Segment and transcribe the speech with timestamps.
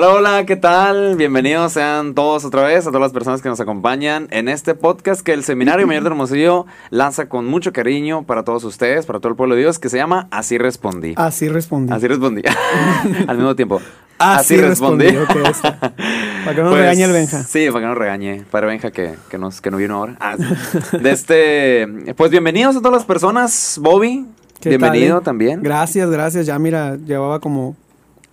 [0.00, 1.16] Hola, hola, ¿qué tal?
[1.16, 5.22] Bienvenidos sean todos otra vez, a todas las personas que nos acompañan en este podcast
[5.22, 9.30] que el Seminario Mayor de Hermosillo lanza con mucho cariño para todos ustedes, para todo
[9.30, 11.14] el pueblo de Dios, que se llama Así Respondí.
[11.16, 11.92] Así respondí.
[11.92, 12.42] Así respondí.
[13.26, 13.82] Al mismo tiempo.
[14.18, 15.08] Así, respondí.
[15.10, 17.42] Para que no nos Pues, regañe el Benja.
[17.42, 18.44] Sí, para que no regañe.
[18.48, 20.16] Para Benja que, que, nos, que no vino ahora.
[20.20, 23.80] Ah, de este, pues bienvenidos a todas las personas.
[23.82, 24.26] Bobby,
[24.60, 25.24] ¿Qué bienvenido tal, eh?
[25.24, 25.60] también.
[25.60, 26.46] Gracias, gracias.
[26.46, 27.74] Ya mira, llevaba como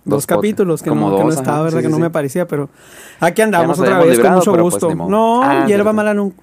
[0.06, 1.78] dos, capítulos que, como no, que no dos, estaba, ajá, ¿verdad?
[1.78, 2.70] sí, que sí, no me parecía, pero
[3.20, 4.96] aquí andamos otra vez librado, con mucho pues, gusto.
[4.96, 5.10] modo.
[5.10, 6.36] no, Ah, hierba mala nunca.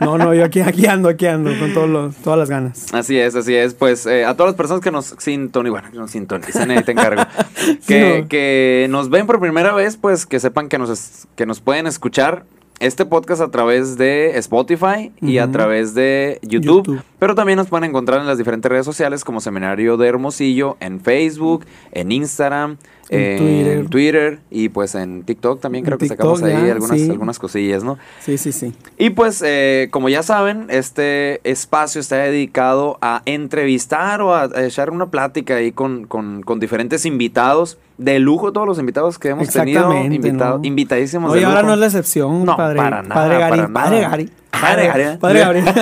[0.00, 2.92] No, no, yo aquí, aquí ando, aquí ando, con todos los, todas las ganas.
[2.92, 3.74] Así es, así es.
[3.74, 6.92] Pues eh, a todas las personas que nos sintonizan, bueno, que nos sintonizan, ahí te
[6.92, 7.22] encargo.
[7.86, 8.28] que, no.
[8.28, 12.44] que nos ven por primera vez, pues que sepan que nos, que nos pueden escuchar
[12.80, 17.02] este podcast a través de Spotify y a través de YouTube, YouTube.
[17.24, 21.00] Pero también nos pueden encontrar en las diferentes redes sociales como Seminario de Hermosillo, en
[21.00, 22.76] Facebook, en Instagram,
[23.08, 23.88] En Twitter.
[23.88, 24.38] Twitter.
[24.50, 27.08] y pues en TikTok también En creo que TikTok sacamos ahí ya, algunas, sí.
[27.10, 27.96] algunas cosillas, ¿no?
[28.20, 28.74] Sí, sí, sí.
[28.98, 34.62] Y pues, eh, como ya saben, este espacio está dedicado a entrevistar o a, a
[34.66, 37.78] echar una plática ahí con, con- con diferentes invitados.
[37.96, 39.90] De lujo todos los invitados que hemos tenido.
[40.04, 40.64] Invitado- ¿no?
[40.64, 42.76] Invitadísimos Hoy ahora no es la excepción, No, padre.
[42.78, 43.50] para nada, padre Gary.
[43.50, 43.84] para nada.
[43.84, 44.30] Padre Gary.
[44.60, 45.18] Padre Gary.
[45.18, 45.64] Padre Gabriel.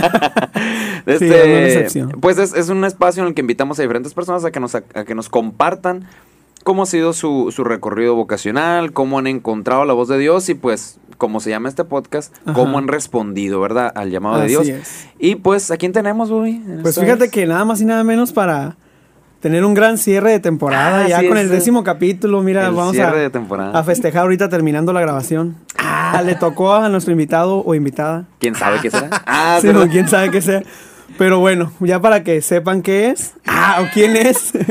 [1.05, 4.53] Sí, este, pues es, es un espacio en el que invitamos a diferentes personas a
[4.53, 6.06] que nos, a, que nos compartan
[6.62, 10.55] cómo ha sido su, su recorrido vocacional, cómo han encontrado la voz de Dios y
[10.55, 12.55] pues, como se llama este podcast, Ajá.
[12.55, 13.93] cómo han respondido, ¿verdad?
[13.95, 14.69] Al llamado de Dios.
[14.69, 15.09] es.
[15.19, 16.62] Y pues, ¿a quién tenemos, Bobby?
[16.83, 17.31] Pues fíjate vez?
[17.31, 18.77] que nada más y nada menos para
[19.43, 21.03] tener un gran cierre de temporada.
[21.05, 23.79] Ah, ya sí, con el décimo capítulo, mira, el vamos cierre a, de temporada.
[23.79, 25.57] a festejar ahorita terminando la grabación.
[25.77, 28.25] Ah, le tocó a nuestro invitado o invitada.
[28.39, 29.11] ¿Quién sabe qué será?
[29.27, 29.83] Ah, Sí, ¿verdad?
[29.83, 30.62] o quién sabe qué sea.
[31.19, 33.34] Pero bueno, ya para que sepan qué es.
[33.47, 34.53] Ah, o quién es.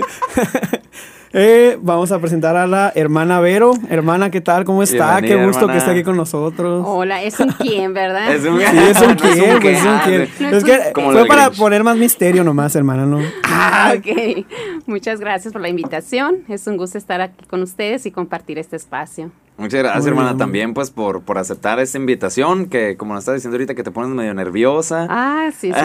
[1.34, 3.72] Eh, vamos a presentar a la hermana Vero.
[3.90, 4.66] Hermana, ¿qué tal?
[4.66, 5.12] ¿Cómo está?
[5.22, 5.74] Bienvenida, Qué gusto hermana.
[5.74, 6.84] que esté aquí con nosotros.
[6.86, 8.34] Hola, es un quién, ¿verdad?
[8.36, 10.30] Es un- Sí, es un No es un quién, es quién.
[10.46, 10.50] ah.
[10.58, 11.58] Es que Como fue para Grinch.
[11.60, 13.20] poner más misterio nomás, hermana, ¿no?
[13.44, 14.46] Ah, ok.
[14.88, 16.40] Muchas gracias por la invitación.
[16.50, 19.32] Es un gusto estar aquí con ustedes y compartir este espacio.
[19.58, 20.38] Muchas gracias, Muy hermana, bien.
[20.40, 23.92] también pues por, por aceptar esta invitación, que como nos estás diciendo ahorita que te
[23.92, 25.06] pones medio nerviosa.
[25.08, 25.80] Ah, sí, sí.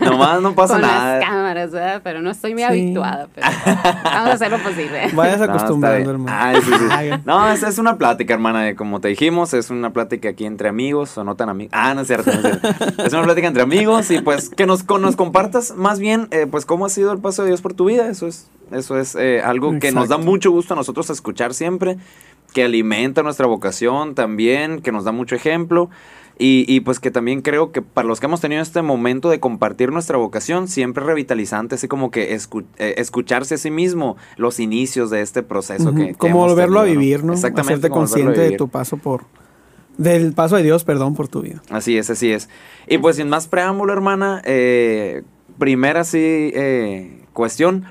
[0.04, 1.18] Nomás no pasa con nada.
[1.18, 2.00] las cámaras, ¿verdad?
[2.04, 2.68] Pero no estoy muy Sí.
[2.68, 3.46] habituada, pero
[4.04, 5.08] vamos a hacer lo posible.
[5.14, 6.10] Vayas No, acostumbrando, bien.
[6.10, 6.36] hermano.
[6.38, 6.84] Ay, sí, sí.
[6.90, 10.68] Ay, No, es, es una plática, hermana, como te dijimos, es una plática aquí entre
[10.68, 11.72] amigos, o no tan amigos.
[11.74, 13.02] Ah, no es cierto, no es cierto.
[13.04, 16.46] Es una plática entre amigos y pues que nos, con- nos compartas más bien, eh,
[16.50, 18.08] pues cómo ha sido el paso de Dios por tu vida.
[18.08, 21.96] Eso es, eso es eh, algo que nos da mucho gusto a nosotros escuchar siempre,
[22.52, 25.90] que alimenta nuestra vocación también, que nos da mucho ejemplo.
[26.40, 29.40] Y, y, pues que también creo que para los que hemos tenido este momento de
[29.40, 34.16] compartir nuestra vocación, siempre es revitalizante, así como que escu- eh, escucharse a sí mismo
[34.36, 37.32] los inicios de este proceso que, que como volverlo a vivir, ¿no?
[37.32, 37.72] Exactamente.
[37.72, 39.24] Hacerte consciente de tu paso por...
[39.96, 41.60] Del paso de Dios, perdón, por tu vida.
[41.70, 42.48] Así es, así es.
[42.86, 45.24] Y pues sin más preámbulo, hermana, eh,
[45.58, 47.84] primera sí eh, cuestión.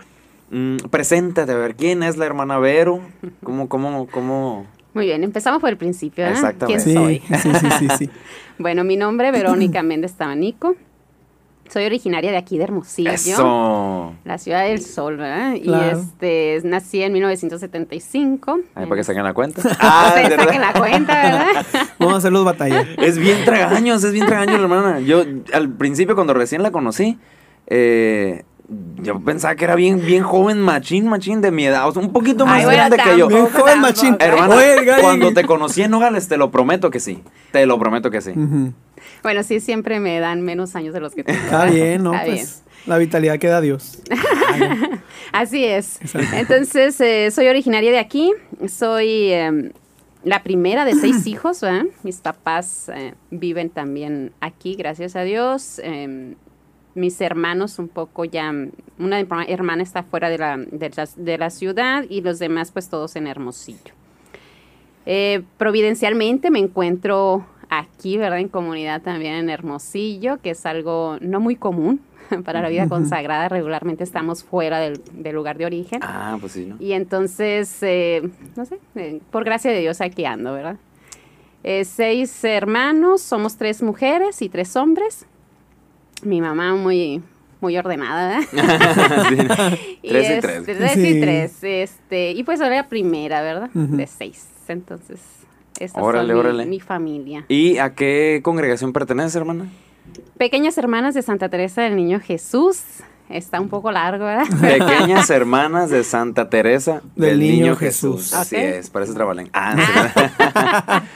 [0.52, 3.02] Mm, preséntate, a ver, ¿quién es la hermana Vero?
[3.44, 4.66] ¿Cómo, cómo, cómo?
[4.94, 6.30] Muy bien, empezamos por el principio, ¿eh?
[6.32, 6.84] Exactamente.
[6.84, 7.38] ¿Quién Sí, soy?
[7.40, 8.10] sí, sí, sí, sí.
[8.60, 10.76] Bueno, mi nombre es Verónica Méndez Tabanico.
[11.70, 13.12] Soy originaria de aquí de Hermosillo.
[13.12, 14.16] Eso.
[14.24, 15.54] La ciudad del sol, ¿verdad?
[15.62, 15.98] Claro.
[15.98, 18.60] Y este, nací en 1975.
[18.74, 19.62] Ahí para que saquen la cuenta.
[19.80, 20.46] Ah, Ustedes verdad.
[20.46, 21.66] saquen la cuenta, ¿verdad?
[22.00, 22.88] Vamos a hacerlos batallar.
[22.98, 25.02] Es bien tragaños, es bien tragaños, hermana.
[25.02, 27.20] Yo al principio cuando recién la conocí,
[27.68, 28.44] eh,
[28.98, 32.12] yo pensaba que era bien, bien joven, machín, machín de mi edad, o sea, un
[32.12, 33.28] poquito más Ay, bueno, grande que yo.
[33.28, 34.18] Bien joven, machín.
[34.20, 34.56] Hermana,
[35.02, 37.24] cuando te conocí en Nogales, te lo prometo que sí.
[37.52, 38.34] Te lo prometo que sí.
[39.24, 41.40] Bueno, sí, siempre me dan menos años de los que tengo.
[41.40, 42.14] Está bien, ¿no?
[42.14, 44.02] Está pues la vitalidad que da Dios.
[45.32, 46.00] Así es.
[46.34, 48.34] Entonces, eh, soy originaria de aquí.
[48.68, 49.72] Soy eh,
[50.24, 51.86] la primera de seis hijos, ¿verdad?
[52.04, 55.80] Mis papás eh, viven también aquí, gracias a Dios.
[55.84, 56.36] Eh,
[56.98, 58.52] mis hermanos un poco ya,
[59.00, 62.90] una hermana está fuera de la, de la, de la ciudad y los demás pues
[62.90, 63.94] todos en Hermosillo.
[65.06, 68.40] Eh, providencialmente me encuentro aquí, ¿verdad?
[68.40, 72.02] En comunidad también en Hermosillo, que es algo no muy común
[72.46, 73.48] para la vida consagrada.
[73.50, 76.00] Regularmente estamos fuera del, del lugar de origen.
[76.04, 76.76] Ah, pues sí, ¿no?
[76.80, 80.78] Y entonces, eh, no sé, eh, por gracia de Dios aquí ando, ¿verdad?
[81.64, 85.26] Eh, seis hermanos, somos tres mujeres y tres hombres.
[86.24, 87.22] Mi mamá muy,
[87.62, 89.74] muy ordenada, ¿verdad?
[90.02, 90.10] Sí.
[90.10, 90.64] Tres y es- tres.
[90.66, 91.08] Tres Sí.
[91.08, 91.64] y tres.
[91.64, 93.70] Este, y pues ahora la primera, ¿verdad?
[93.74, 94.48] De seis.
[94.68, 95.20] Entonces,
[95.80, 96.66] esta Órale, es mi, órale.
[96.66, 97.46] mi familia.
[97.48, 99.66] ¿Y a qué congregación perteneces, hermana?
[100.38, 102.82] Pequeñas hermanas de Santa Teresa del Niño Jesús.
[103.30, 104.46] está un poco largo, ¿verdad?
[104.62, 108.34] Pequeñas hermanas de Santa Teresa del, Niño, Jesús.
[108.34, 108.62] Así Ok.
[108.62, 109.50] es, parece trabalén.
[109.54, 111.08] Ah, no sé.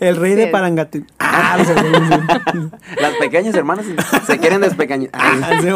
[0.00, 0.46] El rey de.
[0.48, 1.06] Parangatín.
[1.18, 1.58] Ah,
[3.00, 3.86] Las pequeñas hermanas
[4.26, 5.10] se quieren despequeñar.
[5.12, 5.68] Ah, sí.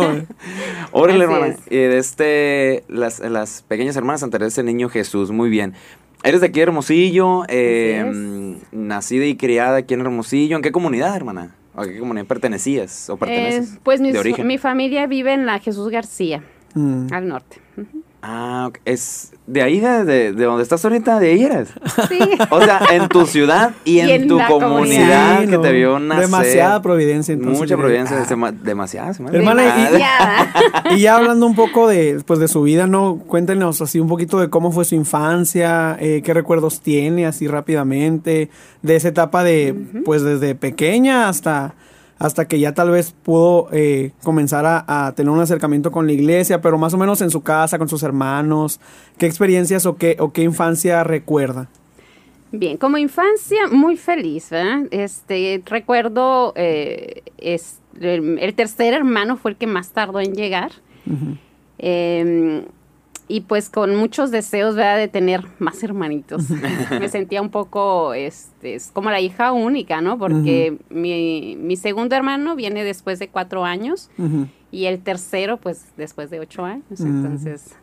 [0.92, 1.46] Órale, hermana.
[1.48, 1.58] es.
[1.70, 5.74] Y de este, las, las pequeñas hermanas Santa Teresa del Niño Jesús, muy bien.
[6.22, 10.56] Eres de aquí de Hermosillo, eh, mm, nacida y criada aquí en Hermosillo.
[10.56, 11.54] ¿En qué comunidad, hermana?
[11.74, 13.74] ¿A qué comunidad pertenecías o perteneces?
[13.74, 14.46] Eh, pues mis- de origen.
[14.46, 16.42] mi familia vive en la Jesús García,
[16.74, 17.06] Mm.
[17.12, 17.56] al norte.
[17.76, 18.02] Ujú.
[18.22, 18.78] Ah, ok.
[18.84, 21.70] es de ahí, de, de, de donde estás ahorita, de ahí eres.
[22.08, 22.18] Sí.
[22.50, 25.60] O sea, en tu ciudad y, Y en, en tu comunidad Sí, que no.
[25.62, 26.26] te vio nacer.
[26.26, 28.26] Demasiada providencia, entonces, Mucha providencia, Ah.
[28.28, 29.14] dema- demasiada.
[29.14, 29.22] se.
[29.24, 30.52] Hermana, y- Demasiada.
[30.96, 33.16] Y ya hablando un poco de, pues, de su vida, ¿no?
[33.26, 38.50] Cuéntenos así un poquito de cómo fue su infancia, eh, qué recuerdos tiene así rápidamente,
[38.82, 39.74] de esa etapa de,
[40.04, 41.74] pues desde pequeña hasta,
[42.20, 46.12] hasta que ya tal vez pudo eh, comenzar a, a tener un acercamiento con la
[46.12, 48.78] iglesia, pero más o menos en su casa, con sus hermanos,
[49.18, 51.68] qué experiencias o qué, o qué infancia recuerda.
[52.52, 54.86] Bien, como infancia, muy feliz, ¿verdad?
[54.90, 60.72] Este, recuerdo, eh, es, el, el tercer hermano fue el que más tardó en llegar.
[61.78, 62.66] Eh,
[63.30, 64.96] y pues con muchos deseos, ¿verdad?
[64.96, 66.50] De tener más hermanitos.
[66.90, 70.18] Me sentía un poco, este, es como la hija única, ¿no?
[70.18, 74.10] Porque mi, mi segundo hermano viene después de cuatro años
[74.72, 76.98] y el tercero, pues, después de ocho años.
[76.98, 77.76] Entonces,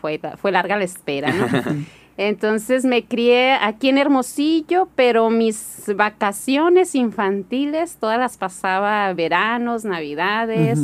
[0.00, 1.46] fue, fue larga la espera, ¿no?
[2.16, 10.80] Entonces me crié aquí en Hermosillo, pero mis vacaciones infantiles todas las pasaba veranos, navidades.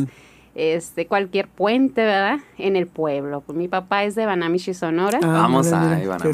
[0.55, 2.39] Este, cualquier puente, ¿verdad?
[2.59, 3.41] En el pueblo.
[3.41, 5.19] Pues mi papá es de Banamichi, Sonora.
[5.23, 5.81] Ah, Vamos a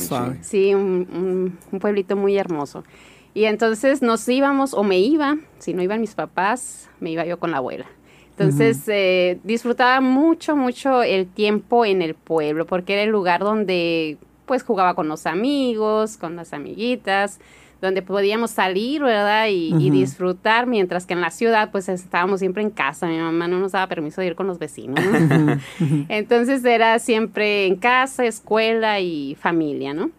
[0.01, 0.39] suave.
[0.43, 2.85] Sí, un, un- un pueblito muy hermoso.
[3.33, 7.39] Y entonces nos íbamos, o me iba, si no iban mis papás, me iba yo
[7.39, 7.87] con la abuela.
[8.31, 14.17] Entonces eh, disfrutaba mucho, mucho el tiempo en el pueblo, porque era el lugar donde
[14.47, 17.39] pues jugaba con los amigos, con las amiguitas,
[17.81, 19.47] donde podíamos salir, ¿verdad?
[19.51, 23.59] Y, disfrutar, mientras que en la ciudad pues estábamos siempre en casa, mi mamá no
[23.59, 25.01] nos daba permiso de ir con los vecinos.
[25.05, 25.59] ¿no?
[26.09, 30.11] Entonces era siempre en casa, escuela y familia, ¿no?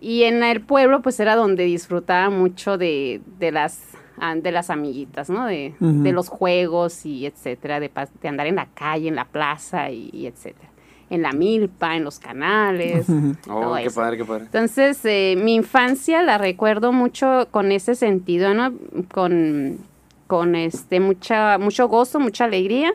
[0.00, 3.80] Y en el pueblo, pues era donde disfrutaba mucho de, de las
[4.18, 5.46] ah, de las amiguitas, ¿no?
[5.46, 7.90] De, de los juegos y etcétera, de,
[8.20, 10.70] de andar en la calle, en la plaza y, y etcétera.
[11.08, 13.06] En la milpa, en los canales.
[13.48, 14.00] Oh, todo qué eso.
[14.00, 14.44] padre, qué padre.
[14.44, 18.72] Entonces, eh, mi infancia la recuerdo mucho con ese sentido, ¿no?
[19.12, 19.78] Con,
[20.26, 22.92] con este, mucha, mucho gozo, mucha alegría,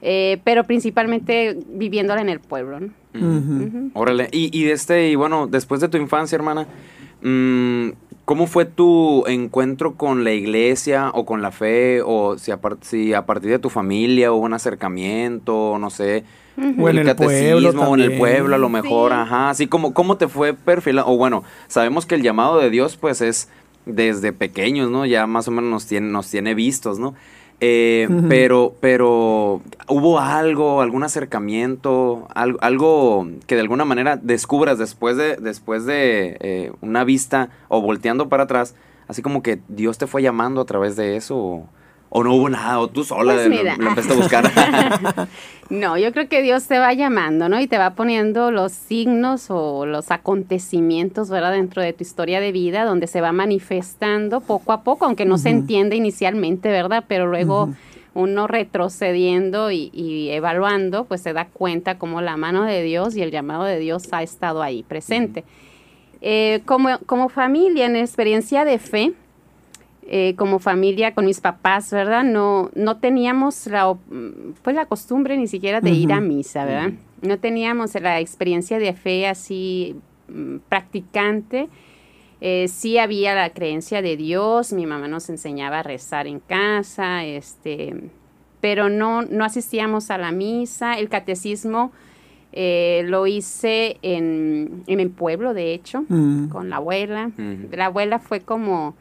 [0.00, 2.88] eh, pero principalmente viviéndola en el pueblo, ¿no?
[3.14, 3.64] Ujú.
[3.64, 3.90] Ujú.
[3.92, 4.28] Órale.
[4.32, 6.66] Y, y este, y bueno, después de tu infancia, hermana,
[7.20, 7.90] mm,
[8.24, 12.00] ¿cómo fue tu encuentro con la iglesia o con la fe?
[12.02, 16.24] O si a, par- si a partir de tu familia hubo un acercamiento, no sé,
[16.56, 18.18] O en el pueblo o en el también.
[18.18, 19.18] pueblo a lo mejor, Sí.
[19.18, 19.50] ajá.
[19.50, 21.10] Así como, ¿cómo te fue perfilando?
[21.10, 23.48] O bueno, sabemos que el llamado de Dios, pues, es
[23.86, 25.06] desde pequeños, ¿no?
[25.06, 27.14] Ya más o menos nos tiene, nos tiene vistos, ¿no?
[27.62, 35.16] Eh, pero, pero, ¿hubo algo, algún acercamiento, algo, algo que de alguna manera descubras después
[35.18, 38.74] de, después de eh, una vista o volteando para atrás,
[39.08, 41.36] así como que Dios te fue llamando a través de eso?
[41.36, 41.68] ¿O,
[42.10, 42.78] o no hubo nada?
[42.80, 43.76] ¿O tú sola Pues lo- mira.
[43.78, 44.50] lo, empezaste a buscar?
[45.70, 47.60] No, yo creo que Dios te va llamando, ¿no?
[47.60, 51.52] Y te va poniendo los signos o los acontecimientos, ¿verdad?
[51.52, 55.38] Dentro de tu historia de vida, donde se va manifestando poco a poco, aunque no
[55.38, 57.04] se entiende inicialmente, ¿verdad?
[57.06, 57.70] Pero luego
[58.14, 63.22] uno retrocediendo y, y evaluando, pues se da cuenta cómo la mano de Dios y
[63.22, 65.44] el llamado de Dios ha estado ahí presente.
[66.20, 69.12] Eh, como, como familia, en experiencia de fe,
[70.06, 72.24] eh, como familia con mis papás, ¿verdad?
[72.24, 74.00] No, no teníamos la, op-
[74.62, 76.92] pues la costumbre ni siquiera de ir a misa, ¿verdad?
[77.22, 79.94] No teníamos la experiencia de fe así
[80.28, 81.68] mm, practicante.
[82.40, 87.24] Eh, sí había la creencia de Dios, mi mamá nos enseñaba a rezar en casa,
[87.24, 87.94] este,
[88.62, 90.94] pero no, no asistíamos a la misa.
[90.94, 91.92] El catecismo
[92.52, 96.48] eh, lo hice en, en el pueblo, de hecho, Mm.
[96.48, 97.30] con la abuela.
[97.70, 98.94] La abuela fue como,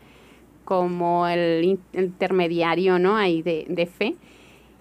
[0.70, 3.18] como el in- intermediario, ¿no?
[3.18, 4.16] Ahí de, de fe.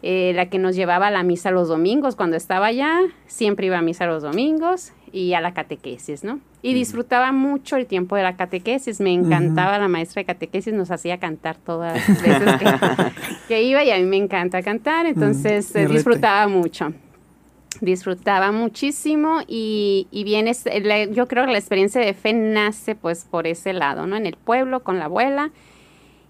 [0.03, 2.15] Eh, la que nos llevaba a la misa los domingos.
[2.15, 6.41] Cuando estaba allá, siempre iba a misa los domingos y a la catequesis, ¿no?
[6.63, 9.01] Y disfrutaba mucho el tiempo de la catequesis.
[9.01, 12.67] Me encantaba la maestra de catequesis, nos hacía cantar todas las veces que,
[13.49, 16.93] que iba y a mí me encanta cantar, entonces eh, disfrutaba mucho
[17.81, 22.95] disfrutaba muchísimo y, y bien, es- la- yo creo que la experiencia de fe nace
[22.97, 24.17] pues por ese lado, ¿no?
[24.17, 25.51] En el pueblo, con la abuela.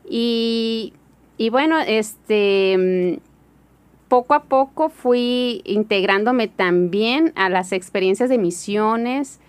[0.08, 0.92] Y,
[1.36, 9.40] y bueno, este, mm, poco a poco fui integrándome también a las experiencias de misiones,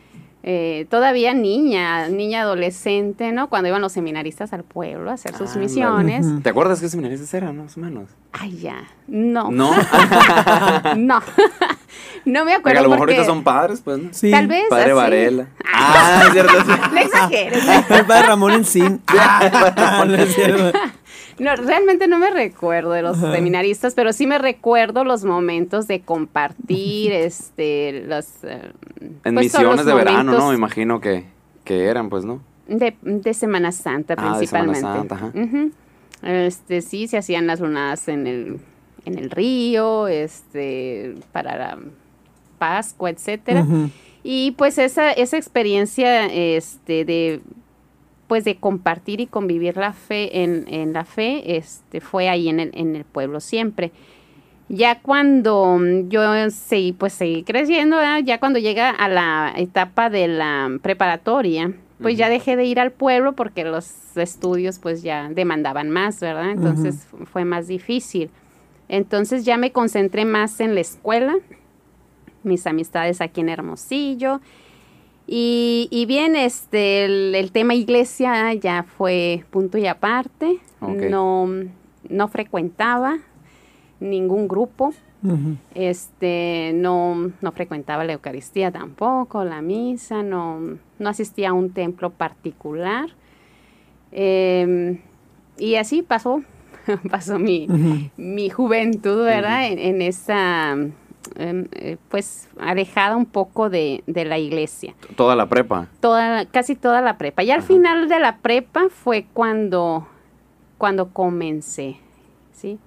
[0.44, 3.50] eh, todavía niña, niña adolescente, ¿no?
[3.50, 6.26] Cuando iban los seminaristas al pueblo a hacer sus Ah, misiones.
[6.44, 8.10] ¿Te acuerdas qué seminaristas eran, más o menos?
[8.32, 8.84] Ay, ya.
[9.08, 9.52] No.
[9.52, 9.72] ¿No?
[10.96, 11.22] no.
[12.26, 12.80] no me Porque acuerdo.
[12.80, 14.10] a lo mejor porque- ahorita son padres, pues, ¿no?
[14.14, 14.32] Sí.
[14.32, 14.64] Tal vez.
[14.70, 14.94] Padre así.
[14.94, 15.48] Varela.
[15.74, 16.54] Ah, es cierto.
[16.62, 16.72] sí.
[16.94, 17.64] No exageres.
[17.90, 19.02] El padre Ramón Encín.
[19.08, 20.78] Ah, no es cierto.
[21.40, 26.02] No, realmente no me recuerdo de los seminaristas, pero sí me recuerdo los momentos de
[26.02, 28.44] compartir, este, los...
[28.44, 28.72] eh,
[29.24, 30.50] En pues, son misiones los de verano, ¿no?
[30.50, 31.26] Me imagino que,
[31.64, 32.42] que eran, pues, ¿no?
[32.68, 35.16] De, de Semana Santa Ah, de Semana principalmente.
[35.16, 35.68] Santa, ajá.
[36.46, 38.60] Este, sí, se hacían las lunadas en el,
[39.06, 41.78] en el río, este, para la
[42.58, 43.66] Pascua, etcétera.
[44.22, 47.40] Y pues esa, esa experiencia este, de
[48.30, 52.62] pues de compartir y convivir la fe en, en la fe, este, fue ahí en
[52.62, 53.92] el, en el pueblo siempre.
[54.70, 56.22] Ya cuando mm, yo
[56.52, 58.20] seguí, pues seguí creciendo, ¿verdad?
[58.24, 62.92] ya cuando llega a la etapa de la preparatoria, pues ya dejé de ir al
[62.92, 66.52] pueblo porque los estudios pues ya demandaban más, ¿verdad?
[66.52, 68.30] Entonces fu- fue más difícil.
[68.88, 71.36] Entonces ya me concentré más en la escuela,
[72.44, 74.40] mis amistades aquí en Hermosillo.
[75.32, 80.58] Y, y bien, este, el, el tema iglesia ya fue punto y aparte.
[80.82, 81.48] No,
[82.10, 83.20] no frecuentaba
[84.00, 84.92] ningún grupo.
[85.76, 90.62] Este, no, no frecuentaba la Eucaristía tampoco, la misa, no,
[90.98, 93.10] no asistía a un templo particular.
[94.12, 94.98] Em,
[95.60, 96.42] y así pasó,
[97.12, 97.68] pasó mi,
[98.18, 99.68] mi juventud, ¿verdad?
[99.68, 100.76] en, en esa,
[101.36, 104.94] eh, pues, alejada un poco de, de la iglesia.
[105.16, 105.88] Toda la prepa.
[106.00, 107.44] Toda, casi toda la prepa.
[107.44, 107.68] Y al Ajá.
[107.68, 110.08] final de la prepa fue cuando,
[110.78, 111.98] cuando comencé,
[112.54, 112.80] ¿sí?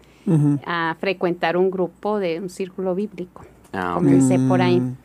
[0.67, 3.45] A frecuentar un grupo de un círculo bíblico.
[3.73, 3.93] Ah.
[3.95, 4.81] Comencé por ahí.
[4.81, 4.97] Mm.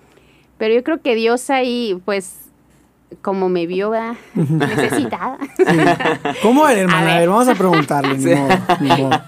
[0.58, 2.47] Pero yo creo que Dios ahí, pues,
[3.22, 4.16] como me vio, ¿verdad?
[4.36, 5.38] Necesitada.
[6.42, 7.12] ¿Cómo era, hermana?
[7.14, 7.30] A A ver.
[7.30, 8.18] vamos a preguntarle.
[8.18, 8.50] ni modo,
[8.80, 9.22] ni modo.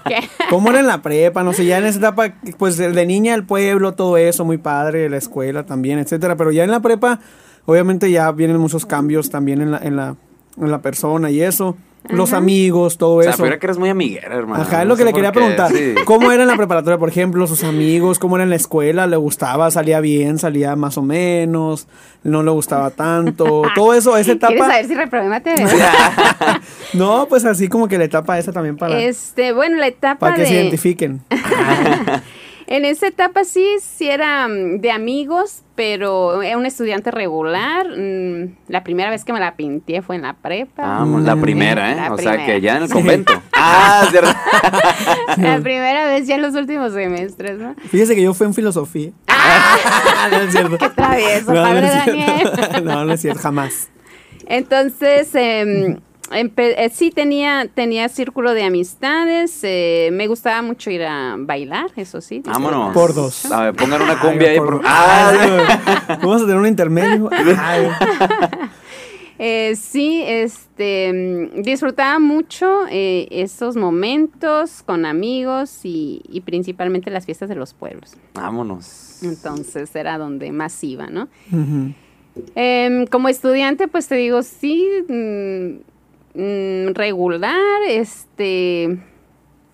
[0.50, 1.42] ¿Cómo era en la prepa?
[1.42, 5.08] No sé, ya en esa etapa, pues de niña el pueblo, todo eso, muy padre,
[5.08, 6.36] la escuela también, etcétera.
[6.36, 7.20] Pero ya en la prepa,
[7.66, 10.16] obviamente ya vienen muchos cambios también en la, en la,
[10.58, 11.76] en la persona y eso.
[12.08, 13.42] Los amigos, todo O sea, eso.
[13.42, 14.62] pero que eres muy amiguera, hermano.
[14.62, 15.70] Ajá, es No lo que le quería qué, preguntar.
[15.70, 15.94] sí.
[16.06, 18.18] ¿Cómo era en la preparatoria, por ejemplo, sus amigos?
[18.18, 19.06] ¿Cómo era en la escuela?
[19.06, 19.70] ¿Le gustaba?
[19.70, 20.38] ¿Salía bien?
[20.38, 21.86] ¿Salía más o menos?
[22.24, 23.62] ¿No le gustaba tanto?
[23.74, 24.70] Todo eso, esa ¿Quieres etapa.
[24.72, 25.66] saber si reprobé materia?
[26.94, 30.34] No, pues así como que la etapa esa también para, Este, bueno, la etapa para
[30.34, 30.60] que se de...
[30.62, 31.20] identifiquen.
[32.70, 37.88] En esa etapa sí, sí era mm, de amigos, pero era un estudiante regular.
[37.88, 41.00] Mm, La primera vez que me la pinté fue en la prepa.
[41.02, 41.96] Ah, la primera, ¿eh?
[41.96, 43.32] La o sea, que ya en el convento.
[43.54, 44.30] ah, es cierto.
[45.38, 47.74] La primera vez ya en los últimos semestres, ¿no?
[47.88, 49.10] Fíjese que yo fui en filosofía.
[50.30, 50.78] no es cierto.
[50.78, 52.50] Qué travieso, no, padre no es Daniel.
[52.54, 52.80] cierto.
[52.82, 53.88] no, no es cierto, jamás.
[54.46, 55.98] Entonces, em,
[56.30, 59.60] empe- eh, sí tenía, tenía círculo de amistades.
[59.62, 62.42] eh, me gustaba mucho ir a bailar, eso sí.
[62.44, 62.92] Vámonos.
[62.94, 63.44] Por dos.
[63.50, 64.58] A ver, pongan una cumbia Ay, ahí.
[64.58, 64.80] por-.
[64.84, 67.30] Ah, Vamos a tener un intermedio.
[69.42, 71.10] Eh, sí, este,
[71.54, 77.72] mm, disfrutaba mucho eh, esos momentos con amigos y, y principalmente las fiestas de los
[77.72, 78.16] pueblos.
[78.34, 79.22] vámonos.
[79.22, 81.28] Entonces era donde más iba, ¿no?
[82.54, 84.86] Em, como estudiante, pues te digo, sí,
[86.34, 87.56] mm, regular,
[87.88, 88.98] este,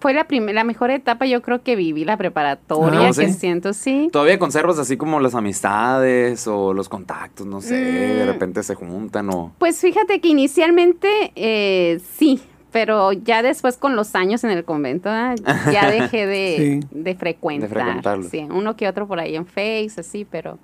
[0.00, 3.32] fue la, prim- la mejor etapa yo creo que viví, la preparatoria, Ah, que ¿sí?
[3.32, 4.08] siento, sí.
[4.12, 7.46] ¿Todavía conservas así como las amistades o los contactos?
[7.46, 8.26] No sé, de Mm.
[8.26, 9.52] repente se juntan o...
[9.58, 12.40] Pues fíjate que inicialmente eh, sí,
[12.72, 15.34] pero ya después con los años en el convento ah,
[15.72, 16.88] ya dejé de, Sí.
[16.90, 17.68] de frecuentar.
[17.70, 18.28] De frecuentarlo.
[18.28, 20.58] Sí, uno que otro por ahí en Face, así, pero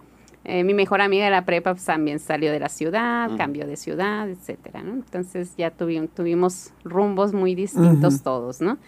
[0.45, 3.37] eh, mi mejor amiga de la prepa pues, también salió de la ciudad, Ujú.
[3.39, 4.95] cambió de ciudad, etcétera, ¿no?
[4.95, 8.79] Entonces ya tuvi- tuvimos rumbos muy distintos todos, ¿no?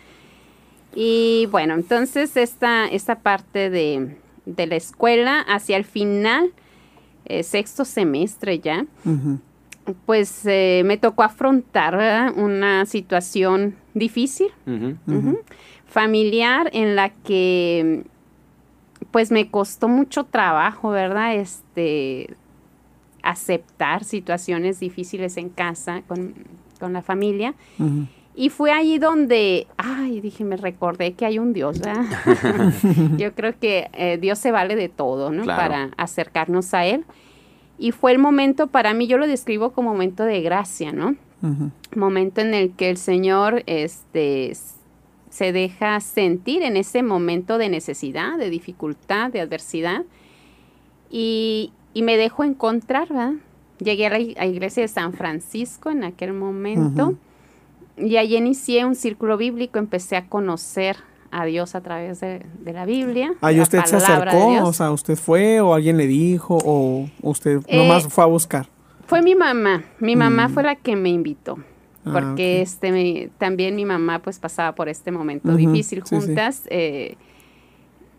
[0.95, 6.53] Y bueno, entonces esta, esta parte de, de la escuela hacia el final,
[7.25, 8.87] eh, sexto semestre ya,
[10.07, 12.33] pues eh, me tocó afrontar ¿verdad?
[12.37, 14.49] una situación difícil,
[15.87, 18.05] familiar, en la que
[19.15, 21.37] pues me costó mucho trabajo, ¿verdad?
[21.37, 22.35] Este
[23.23, 26.35] aceptar situaciones difíciles en casa con,
[26.81, 27.55] con la familia.
[28.35, 32.73] Y fue ahí donde, ay, dije, me recordé que hay un Dios, ¿verdad?
[33.17, 35.45] Yo creo que eh, Dios se vale de todo, ¿no?
[35.45, 35.63] Claro.
[35.63, 37.05] Para acercarnos a Él.
[37.79, 41.15] Y fue el momento, para mí, yo lo describo como momento de gracia, ¿no?
[41.95, 44.57] Momento en el que el Señor, este,
[45.35, 50.03] se deja sentir en ese momento de necesidad, de dificultad, de adversidad.
[51.11, 53.33] Y, y me dejo encontrar, ¿verdad?
[53.81, 57.17] Llegué a la iglesia de San Francisco en aquel momento
[57.97, 60.99] y ahí inicié un círculo bíblico, empecé a conocer
[61.33, 63.35] a Dios a través de, la Biblia.
[63.41, 68.05] Ahí usted se acercó, o sea, usted fue o alguien le dijo o usted nomás
[68.05, 68.69] eh, fue a buscar.
[69.09, 70.55] Fue mi mamá, mi mamá mm.
[70.55, 71.59] fue la que me invitó.
[72.05, 77.17] Ah, porque este también mi mamá pues pasaba por este momento difícil juntas eh,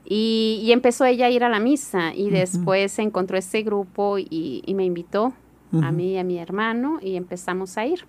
[0.06, 4.86] y, empezó ella a ir a la misa y después encontró ese grupo y, me
[4.86, 5.34] invitó
[5.82, 8.06] a mí y a mi hermano y empezamos a ir.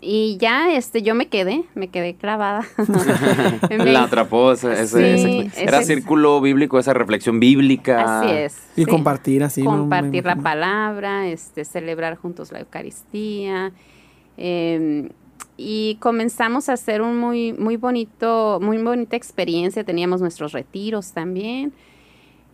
[0.00, 2.66] Y ya este yo me quedé, me quedé clavada.
[3.70, 8.20] La atrapó ese, era círculo bíblico, esa reflexión bíblica.
[8.20, 8.62] Así es.
[8.76, 9.64] Y compartir así.
[9.64, 13.72] Compartir la palabra, este, celebrar juntos la Eucaristía.
[14.36, 15.08] Em,
[15.56, 19.84] y comenzamos a hacer un muy, muy bonito, muy bonita experiencia.
[19.84, 21.72] Teníamos nuestros retiros también.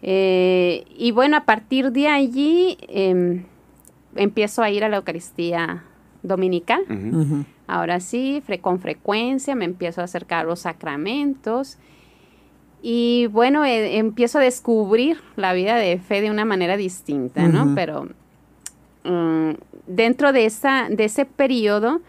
[0.02, 3.44] Eh, y bueno, a partir de allí em,
[4.16, 5.84] empiezo a ir a la Eucaristía
[6.22, 6.84] dominical.
[7.66, 11.78] Ahora sí, con frecuencia me empiezo a acercar a los sacramentos.
[12.82, 17.74] Y bueno, eh, empiezo a descubrir la vida de fe de una manera distinta, ¿no?
[17.74, 18.08] Pero
[19.04, 19.50] mm,
[19.86, 22.00] dentro de, esa, de ese periodo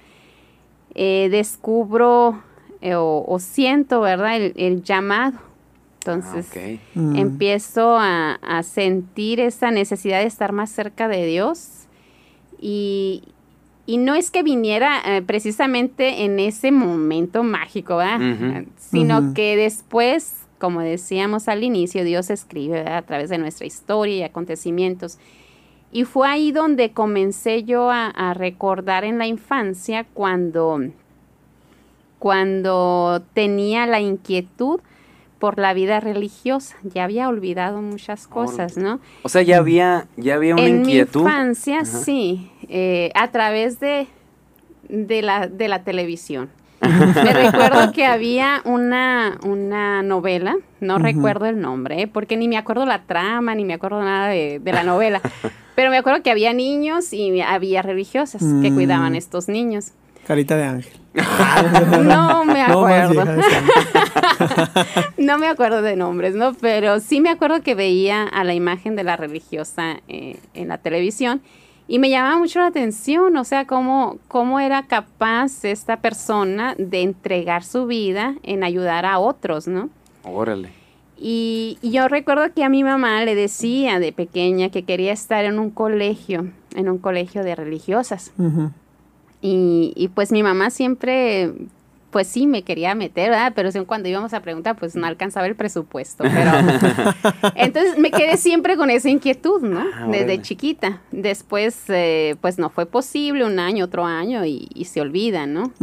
[0.95, 2.41] eh, descubro
[2.81, 4.37] eh, o, siento, ¿verdad?
[4.55, 5.39] El, llamado.
[5.99, 7.15] Entonces ah, mm.
[7.15, 11.87] empiezo a, a, sentir esa necesidad de estar más cerca de Dios
[12.59, 13.23] y,
[13.85, 18.63] y no es que viniera eh, precisamente en ese momento mágico, ¿verdad?
[18.77, 24.23] Sino que después, como decíamos al inicio, Dios escribe a través de nuestra historia y
[24.23, 25.17] acontecimientos.
[25.93, 30.81] Y fue ahí donde comencé yo a, recordar en la infancia cuando,
[32.17, 34.81] cuando tenía la inquietud
[35.37, 36.77] por la vida religiosa.
[36.83, 39.01] Ya había olvidado muchas cosas, ¿no?
[39.21, 41.19] O sea, ya había, ya había una inquietud.
[41.19, 44.07] En mi infancia, sí, eh, a través de,
[44.89, 46.49] de, la, de la televisión.
[46.83, 52.85] Me recuerdo que había una, una novela, no recuerdo el nombre, porque ni me acuerdo
[52.85, 55.21] la trama, ni me acuerdo nada de, la novela,
[55.75, 58.75] pero me acuerdo que había niños y había religiosas que mm.
[58.75, 59.91] cuidaban a estos niños.
[60.27, 60.93] Carita de ángel.
[62.05, 63.25] no me acuerdo.
[65.17, 66.53] No, me acuerdo de nombres, ¿no?
[66.53, 70.77] Pero sí me acuerdo que veía a la imagen de la religiosa eh, en la
[70.77, 71.41] televisión
[71.93, 77.03] y me llamaba mucho la atención, o sea, cómo, cómo era capaz esta persona de
[77.03, 79.91] entregar su vida en ayudar a otros, ¿no?
[80.23, 80.71] Órale.
[81.19, 85.59] Y, yo recuerdo que a mi mamá le decía de pequeña que quería estar en
[85.59, 88.31] un colegio, en un colegio de religiosas.
[89.43, 91.53] Y, y pues mi mamá siempre
[92.13, 93.53] pues sí me quería meter, ¿verdad?
[93.55, 96.23] Pero cuando íbamos a preguntar, pues no alcanzaba el presupuesto.
[96.23, 96.51] Pero
[97.55, 99.83] entonces me quedé siempre con esa inquietud, ¿no?
[99.93, 101.01] Ah, Desde chiquita.
[101.11, 105.73] Después, eh, pues no fue posible, un año, otro año, y, se olvida, ¿no?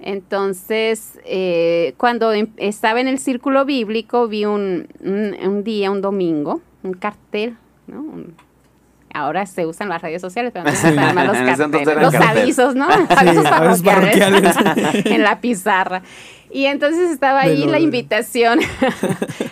[0.00, 6.60] Entonces, eh, cuando em, estaba en el círculo bíblico, vi un, un, día, un domingo,
[6.84, 7.56] un cartel,
[7.88, 8.04] ¿no?
[9.18, 10.82] Ahora se usan las redes sociales, pero antes
[11.94, 12.88] los, los avisos, ¿no?
[13.08, 14.56] avisos parroquiales,
[15.04, 16.02] en la pizarra.
[16.50, 18.60] Y entonces estaba ahí la invitación,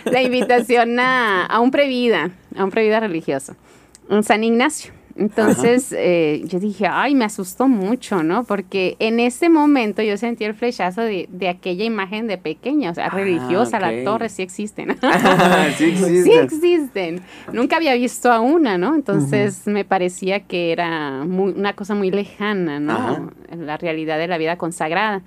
[0.05, 3.55] la invitación a, a un previda, a un previda religioso,
[4.09, 4.91] un San Ignacio.
[5.17, 8.43] Entonces eh, yo dije, ay, me asustó mucho, ¿no?
[8.43, 13.07] Porque en ese momento yo sentí el flechazo de, aquella imagen de pequeña, o sea,
[13.07, 14.97] ah, religiosa, la torre, sí existen.
[15.77, 16.23] sí existen.
[16.23, 17.21] Sí existen.
[17.51, 18.93] Nunca había visto a una, ¿no?
[18.95, 23.31] Entonces me parecía que era una cosa muy lejana, ¿no?
[23.55, 25.23] La realidad de la vida consagrada.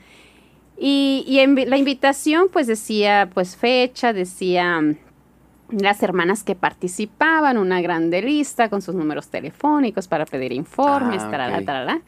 [0.78, 4.80] Y, y en la invitación, pues decía, pues fecha, decía
[5.72, 11.98] las hermanas que participaban, una grande lista con sus números telefónicos para pedir informes, ah,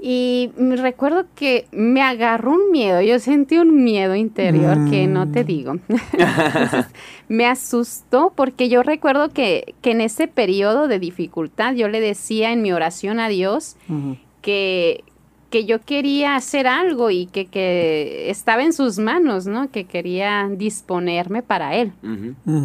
[0.00, 5.44] Y recuerdo que me agarró un miedo, yo sentí un miedo interior que no te
[5.44, 5.46] mm.
[5.46, 5.74] digo.
[7.28, 12.52] me asustó porque yo recuerdo que, que, en ese periodo de dificultad yo le decía
[12.52, 13.76] en mi oración a Dios
[14.40, 15.04] que,
[15.52, 19.70] que yo quería hacer algo y que, que, estaba en sus manos, ¿no?
[19.70, 21.92] Que quería disponerme para él.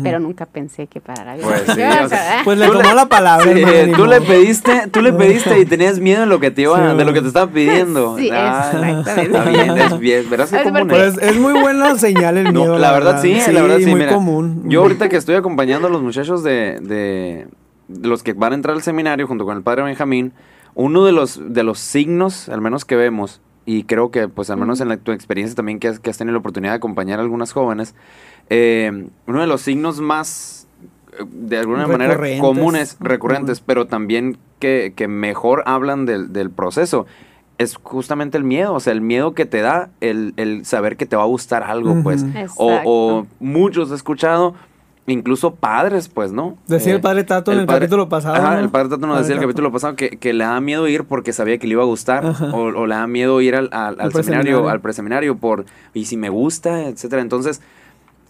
[0.03, 1.45] Pero nunca pensé que para la vida.
[1.45, 1.81] Pues, sí,
[2.45, 3.45] pues le tomó la palabra.
[3.93, 7.03] tú le pediste, tú le pediste y tenías miedo de lo que te iba, de
[7.03, 8.17] lo que te estaba pidiendo.
[8.17, 9.21] Sí, exactamente.
[9.21, 10.29] Está bien, es bien.
[10.29, 12.79] Verás que común pues es muy buena señal el miedo.
[12.79, 13.87] la, verdad, sí, la verdad sí.
[13.87, 14.63] Muy común.
[14.69, 17.47] Yo ahorita que estoy acompañando a los muchachos de, de,
[17.89, 20.31] de los que van a entrar al seminario junto con el padre Benjamín,
[20.77, 24.57] uno de los, de los signos, al menos que vemos, y creo que pues al
[24.57, 27.17] menos en la, tu experiencia también que has, que has tenido la oportunidad de acompañar
[27.19, 27.95] a algunas jóvenes,
[28.49, 30.67] eh, uno de los signos más,
[31.13, 32.41] eh, de alguna manera, Recurrentes.
[32.41, 37.07] comunes, recurrentes, pero también que, que mejor hablan del, del proceso,
[37.57, 41.07] es justamente el miedo, o sea, el miedo que te da el, el saber que
[41.07, 42.23] te va a gustar algo, pues.
[42.55, 44.53] O, o muchos he escuchado,
[45.07, 46.57] incluso padres, pues, ¿no?
[46.67, 48.59] Decía el Eh, padre Tato en el capítulo pasado, Ajá, ¿no?
[48.59, 50.87] el padre Tato nos Padre decía en el capítulo pasado que, que le da miedo
[50.87, 53.69] ir porque sabía que le iba a gustar, o, o le da miedo ir al,
[53.71, 57.21] al- seminario, al preseminario por, y si me gusta, etcétera.
[57.21, 57.61] Entonces,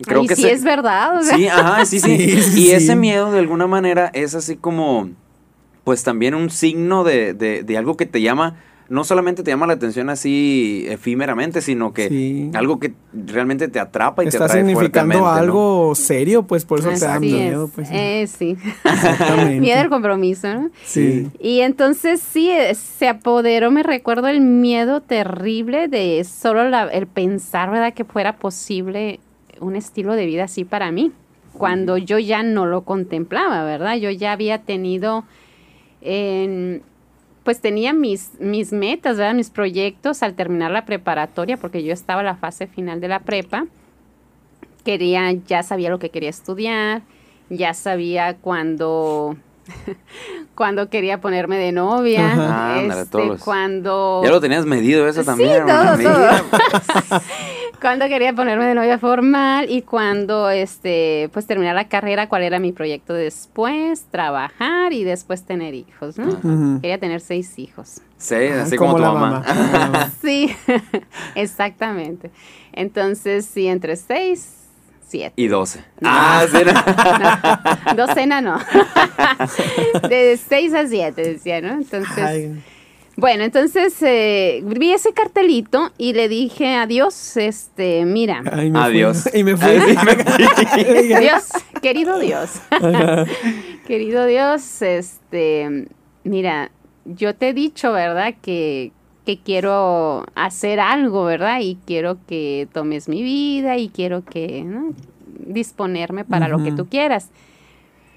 [0.03, 2.17] creo y que sí es verdad, o sea, Sí, ajá, sí, sí.
[2.17, 2.71] Sí, sí, y sí.
[2.73, 5.09] ese miedo de alguna manera es así como,
[5.83, 8.55] pues también un signo de, de, de algo que te llama,
[8.89, 12.51] no solamente te llama la atención así efímeramente, sino que Sí.
[12.53, 16.89] algo que realmente te atrapa y te Está atrae significando algo serio, pues por eso
[16.89, 17.65] te da así miedo.
[17.65, 17.71] es.
[17.71, 18.55] Pues, Eh, sí.
[18.85, 19.59] Exactamente.
[19.59, 20.69] miedo al compromiso, ¿no?
[20.85, 21.27] Sí.
[21.39, 27.07] Y entonces sí, eh, se apoderó, me recuerdo el miedo terrible de solo la- el
[27.07, 27.93] pensar, ¿verdad?
[27.93, 29.19] Que fuera posible
[29.59, 31.11] un estilo de vida así para mí,
[31.53, 33.95] cuando yo ya no lo contemplaba, ¿verdad?
[33.97, 35.23] Yo ya había tenido,
[36.01, 36.83] en-
[37.47, 39.33] pues tenía mis, mis metas, ¿verdad?
[39.33, 43.19] Mis proyectos al terminar la preparatoria, porque yo estaba en la fase final de la
[43.21, 43.67] prepa.
[44.83, 47.03] Quería, ya sabía lo que quería estudiar,
[47.49, 49.37] ya sabía cuando
[50.55, 52.79] cuando quería ponerme de novia, Ajá.
[52.79, 55.65] Ándale, este, cuando Ya lo tenías medido eso Sí, también.
[55.65, 55.97] todo, hermano.
[55.97, 56.43] Mira,
[57.09, 57.21] todo.
[57.81, 62.59] cuando quería ponerme de novia formal y cuando este pues terminar la carrera, cuál era
[62.59, 66.79] mi proyecto después, trabajar y después tener hijos, ¿no?
[66.81, 68.01] Quería tener seis hijos.
[68.17, 69.43] Sí, Ah, así como, tu la mamá.
[69.73, 70.11] mamá.
[70.21, 70.55] Sí,
[71.35, 72.31] exactamente.
[72.73, 74.53] Entonces, sí, entre seis,
[75.07, 75.33] siete.
[75.35, 75.79] y 12.
[76.01, 76.09] No.
[76.11, 78.05] Ah, sí, no.
[78.05, 78.57] Docena no.
[80.09, 81.69] De seis a siete, decía, ¿no?
[81.73, 82.63] Entonces, Ay,
[83.17, 88.89] bueno, entonces eh, vi ese cartelito y le dije adiós, este, mira, ay, me fui.
[88.89, 89.29] Adiós.
[89.33, 89.69] Y me fui.
[89.69, 91.15] Ay, sí, me fui.
[91.19, 91.49] Dios,
[91.81, 92.61] querido Dios,
[93.87, 95.87] querido Dios, este,
[96.23, 96.71] mira,
[97.05, 98.35] yo te he dicho, ¿verdad?
[98.41, 98.91] Que,
[99.25, 101.59] que quiero hacer algo, ¿verdad?
[101.61, 104.93] Y quiero que tomes mi vida y quiero que, ¿no?
[105.47, 107.29] disponerme para lo que tú quieras.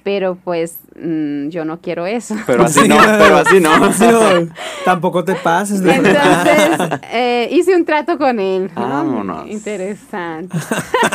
[0.02, 2.34] Pero pues mm, yo no quiero eso.
[2.46, 3.92] Pero así Sí, no, pero así no.
[3.92, 4.48] Sí, no,
[4.84, 5.82] tampoco te pases.
[5.82, 8.70] de- Entonces, eh, hice un trato con él.
[8.74, 8.80] ¿no?
[8.88, 9.48] Vámonos.
[9.48, 10.56] Interesante.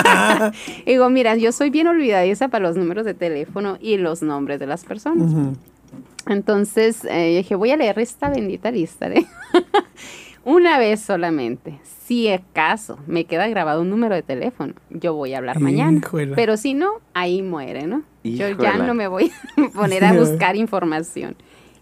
[0.85, 4.67] Digo, mira, yo soy bien olvidadiza para los números de teléfono y los nombres de
[4.67, 5.31] las personas.
[6.27, 9.07] Entonces, eh, dije, voy a leer esta bendita lista.
[9.07, 9.25] ¿eh?
[10.43, 11.79] Una vez solamente.
[12.05, 15.97] Si acaso me queda grabado un número de teléfono, yo voy a hablar mañana.
[15.97, 16.35] Híjole.
[16.35, 18.03] Pero si no, ahí muere, ¿no?
[18.23, 21.35] Yo ya no me voy a poner a buscar información.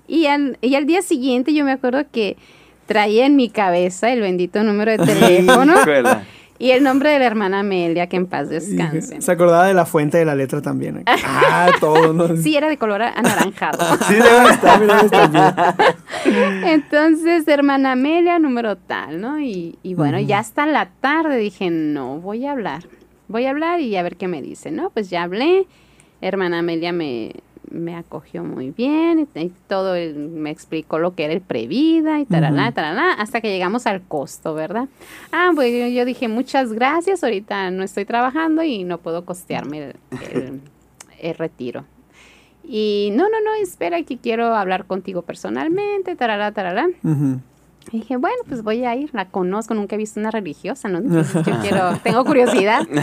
[0.07, 2.37] Y al, y al día siguiente yo me acuerdo que
[2.85, 6.21] traía en mi cabeza el bendito número de teléfono Híjole.
[6.59, 9.21] Y el nombre de la hermana Amelia, que en paz descanse.
[9.21, 11.03] Se acordaba de la fuente de la letra también.
[11.05, 12.35] Ah, todo, ¿no?
[12.43, 13.79] Sí, era de color anaranjado.
[14.07, 16.63] Sí, debe estar, mira, estar bien.
[16.65, 19.39] Entonces, hermana Amelia, número tal, ¿no?
[19.39, 22.83] Y, y bueno, ya hasta la tarde dije, no, voy a hablar.
[23.27, 24.89] Voy a hablar y a ver qué me dice, ¿no?
[24.89, 25.65] Pues ya hablé.
[26.21, 27.33] Hermana Amelia me,
[27.73, 32.19] me acogió muy bien y, y todo, el- me explicó lo que era el previda
[32.19, 32.73] y taralá, Ujú.
[32.73, 34.87] taralá, hasta que llegamos al costo, ¿verdad?
[35.31, 39.79] Ah, pues yo, yo dije, muchas gracias, ahorita no estoy trabajando y no puedo costearme
[39.79, 39.95] el,
[40.31, 40.61] el-
[41.19, 41.85] el retiro.
[42.63, 46.87] Y no, no, no, espera que quiero hablar contigo personalmente, taralá, taralá.
[47.03, 47.39] Ujú.
[47.91, 50.99] Y dije, bueno, pues voy a ir, la conozco, nunca he visto una religiosa, ¿no?
[50.99, 52.87] Entonces yo quiero, tengo curiosidad.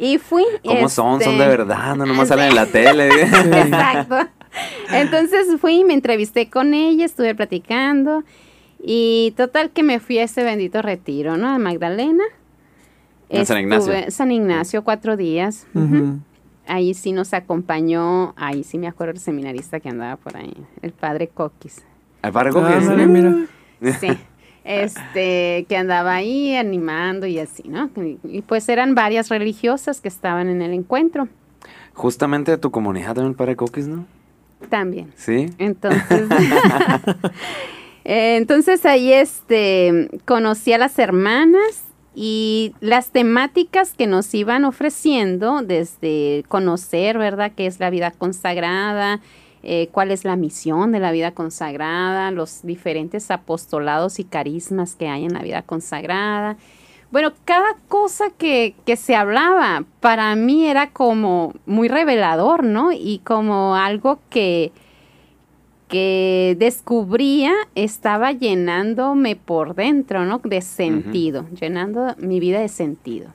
[0.00, 0.44] Y fui.
[0.64, 1.20] ¿Cómo son?
[1.20, 2.28] Son este, de verdad, no nomás sí.
[2.30, 3.08] salen en la tele.
[3.08, 4.16] Exacto.
[4.92, 8.24] Entonces fui, me entrevisté con ella, estuve platicando
[8.82, 11.48] y total que me fui a ese bendito retiro, ¿no?
[11.48, 12.24] A Magdalena.
[13.28, 13.92] En San Ignacio.
[14.08, 15.66] San Ignacio, cuatro días.
[16.66, 20.92] Ahí sí nos acompañó, ahí sí me acuerdo el seminarista que andaba por ahí, el
[20.92, 21.84] padre Coquis.
[22.22, 22.88] Al padre Ah, Coquis.
[22.88, 23.34] ándale, mira.
[23.98, 24.08] Sí.
[24.70, 27.90] Este, que andaba ahí animando y así, ¿no?
[27.96, 31.28] Y, y pues eran varias religiosas que estaban en el encuentro
[31.94, 34.06] Justamente tu comunidad también padre Coquis, ¿no?
[34.68, 35.12] también.
[35.16, 35.46] Sí.
[35.58, 36.28] Entonces,
[38.04, 45.62] eh, entonces ahí este conocí a las hermanas y las temáticas que nos iban ofreciendo
[45.62, 49.20] desde conocer, ¿verdad?, qué es la vida consagrada,
[49.62, 55.08] eh, cuál es la misión de la vida consagrada, los diferentes apostolados y carismas que
[55.08, 56.56] hay en la vida consagrada.
[57.10, 62.92] Bueno, cada cosa que, que se hablaba para mí era como muy revelador, ¿no?
[62.92, 64.72] Y como algo que,
[65.88, 70.40] que descubría estaba llenándome por dentro, ¿no?
[70.44, 73.28] De sentido, llenando mi vida de sentido.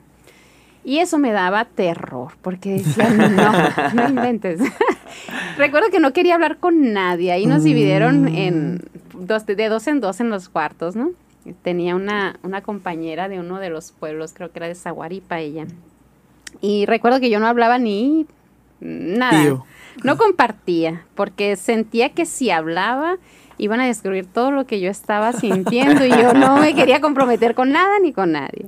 [0.82, 3.52] Y eso me daba terror, porque decía, no,
[3.92, 4.60] no inventes.
[5.56, 8.36] Recuerdo que no quería hablar con nadie, ahí nos dividieron Mm.
[8.36, 8.82] en
[9.14, 11.10] dos, de dos en dos en los cuartos, ¿no?
[11.62, 15.66] Tenía una, una compañera de uno de los pueblos, creo que era de Zaguaripa ella.
[16.60, 18.26] Y recuerdo que yo no hablaba ni
[18.80, 19.42] nada.
[19.42, 19.64] Tío.
[20.02, 23.16] No compartía, porque sentía que si hablaba
[23.58, 27.54] iban a descubrir todo lo que yo estaba sintiendo y yo no me quería comprometer
[27.54, 28.66] con nada ni con nadie.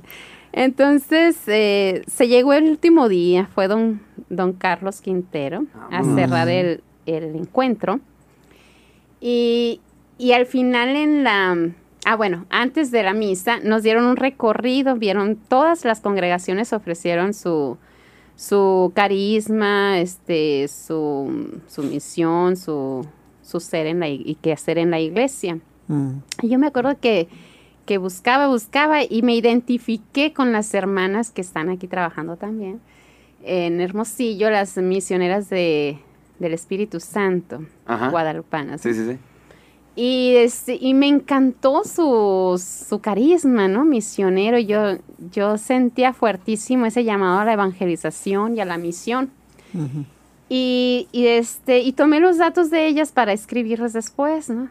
[0.51, 6.81] Entonces, eh, se llegó el último día, fue don, don Carlos Quintero a cerrar el,
[7.05, 7.99] el encuentro.
[9.21, 9.81] Y,
[10.17, 11.71] y al final en la...
[12.05, 17.33] Ah, bueno, antes de la misa nos dieron un recorrido, vieron todas las congregaciones ofrecieron
[17.33, 17.77] su,
[18.37, 23.05] su carisma, este, su, su misión, su,
[23.43, 25.59] su ser en la, y qué hacer en la iglesia.
[25.87, 26.11] Mm.
[26.41, 27.27] Y yo me acuerdo que,
[27.89, 32.79] que buscaba, buscaba y me identifiqué con las hermanas que están aquí trabajando también
[33.43, 35.97] en Hermosillo, las misioneras de,
[36.37, 38.09] del Espíritu Santo, Ajá.
[38.11, 38.81] guadalupanas.
[38.81, 39.17] Sí, sí, sí.
[39.95, 43.85] Y, este, y me encantó su, su carisma, ¿no?
[43.85, 44.59] Misionero.
[44.59, 44.99] Yo,
[45.31, 49.31] yo sentía fuertísimo ese llamado a la evangelización y a la misión.
[49.73, 50.05] Ujú.
[50.47, 54.69] Y, y, este, y tomé los datos de ellas para escribirles después, ¿no?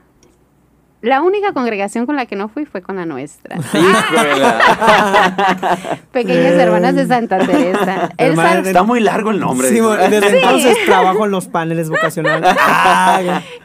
[1.00, 3.56] La única congregación con la que no fui fue con la nuestra.
[6.12, 8.10] Pequeñas hermanas de Santa Teresa.
[8.16, 9.68] El Hermana Está muy largo el nombre.
[9.68, 12.50] Sí, desde entonces trabajo en los paneles vocacionales.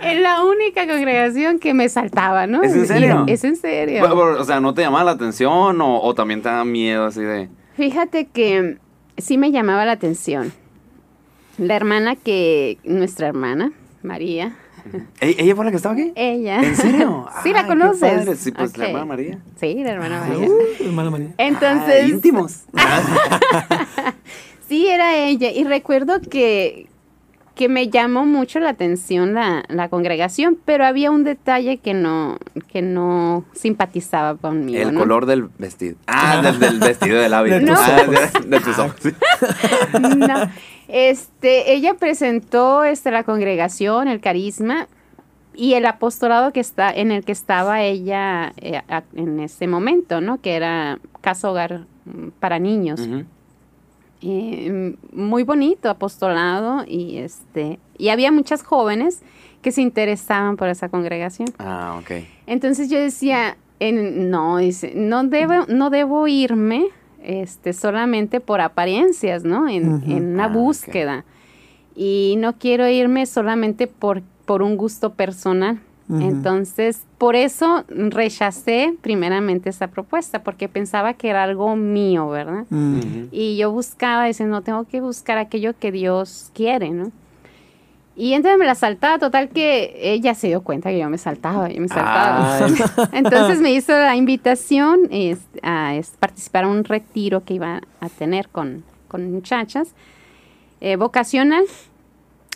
[0.04, 2.62] Es la única congregación que me saltaba, ¿no?
[2.62, 3.24] ¿Es en serio?
[3.28, 4.02] Es en serio.
[4.04, 7.22] Pero, O sea, ¿no te llamaba la atención o, o también te da miedo así
[7.22, 7.50] de...
[7.76, 8.78] Fíjate que
[9.18, 10.54] sí me llamaba la atención.
[11.58, 13.72] La hermana que, nuestra hermana,
[14.04, 14.63] María, ¿E-
[15.22, 16.12] ¿Ella fue la que estaba aquí?
[16.16, 16.62] ella.
[16.62, 17.28] ¿En serio?
[17.44, 18.00] sí, Ay, la conoces.
[18.02, 18.36] padre.
[18.36, 19.40] Sí, pues la hermana María.
[19.60, 20.48] Sí, la hermana María.
[20.50, 21.30] uh, hermana María.
[21.38, 22.64] Entonces, Ah, íntimos.
[24.68, 25.52] sí, era ella.
[25.52, 26.88] Y recuerdo que,
[27.56, 32.38] que me llamó mucho la atención la, la congregación, pero había un detalle que no,
[32.72, 34.82] que no simpatizaba conmigo.
[34.82, 35.00] El ¿no?
[35.02, 35.96] color del vestido.
[36.08, 37.60] Ah, del, del vestido del hábito.
[37.60, 38.34] De tus Ah, ojos.
[38.44, 39.00] de, de tus ojos.
[40.18, 40.50] no.
[40.88, 44.88] Este, ella presentó este, la congregación, el carisma
[45.56, 50.22] y el apostolado que está, en el que estaba ella eh, a- en ese momento,
[50.22, 50.42] ¿no?
[50.42, 53.00] Que era casa hogar mm, para niños.
[53.02, 53.26] Ujú.
[54.26, 59.22] Eh, muy bonito apostolado y este y había muchas jóvenes
[59.62, 61.50] que se interesaban por esa congregación.
[61.60, 62.24] Ah, ok.
[62.48, 66.86] Entonces yo decía, en- no, dice, no debo, no debo irme
[67.22, 69.68] este, solamente por apariencias, ¿no?
[69.70, 71.26] En, en una Ah, búsqueda.
[71.96, 75.80] Y no quiero irme solamente por, por un gusto personal.
[76.10, 82.66] Entonces, por eso rechacé primeramente esa propuesta, porque pensaba que era algo mío, ¿verdad?
[82.70, 83.28] Mm.
[83.32, 87.12] Y yo buscaba, dice, no, tengo que buscar aquello que Dios quiere, ¿no?
[88.16, 91.70] Y entonces me la saltaba, total que ella se dio cuenta que yo me saltaba,
[91.70, 92.60] yo me saltaba.
[93.12, 98.10] Entonces me hizo la invitación es- a es- participar en un retiro que iba a
[98.10, 99.96] tener con, con muchachas,
[100.80, 101.64] eh, vocacional.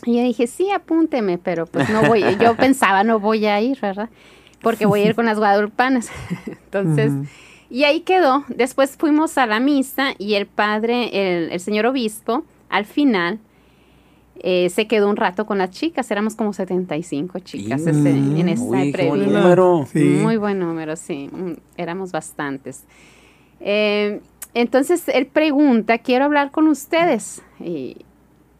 [0.05, 3.79] Y yo dije, sí, apúnteme, pero pues no voy, yo pensaba, no voy a ir,
[3.81, 4.09] ¿verdad?
[4.61, 6.09] Porque voy a ir con las guadalupanas.
[6.45, 7.11] Entonces,
[7.69, 8.45] y ahí quedó.
[8.47, 11.09] Después fuimos a la misa y el padre,
[11.45, 13.39] el, el señor obispo, al final,
[14.39, 16.09] eh, se quedó un rato con las chicas.
[16.11, 19.85] Éramos como 75 chicas Y- ese- en esa Uy, qué buen número.
[19.91, 19.99] Sí.
[20.21, 21.27] Muy buen número, sí.
[21.31, 22.85] Mm, Éramos bastantes.
[23.59, 24.21] Eh,
[24.53, 27.41] entonces él pregunta, quiero hablar con ustedes.
[27.59, 27.97] Y,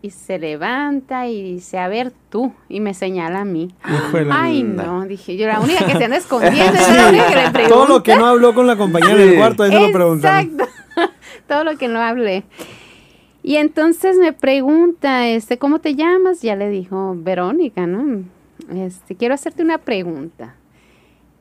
[0.01, 2.53] y se levanta y dice, a ver tú.
[2.69, 3.69] Y me señala a mí.
[3.87, 4.29] Híjole.
[4.31, 7.51] Ay, no, dije yo, la única que se anda escondiendo, es la única que le
[7.51, 7.67] pregunta.
[7.69, 9.19] Todo lo que no habló con la compañera Sí.
[9.19, 10.51] del cuarto, ahí se lo preguntaron.
[10.51, 10.73] Exacto.
[11.47, 12.43] Todo lo que no hablé.
[13.43, 16.41] Y entonces me pregunta, este, ¿cómo te llamas?
[16.41, 18.23] Ya le dijo Verónica, ¿no?
[18.75, 20.55] Este, quiero hacerte una pregunta.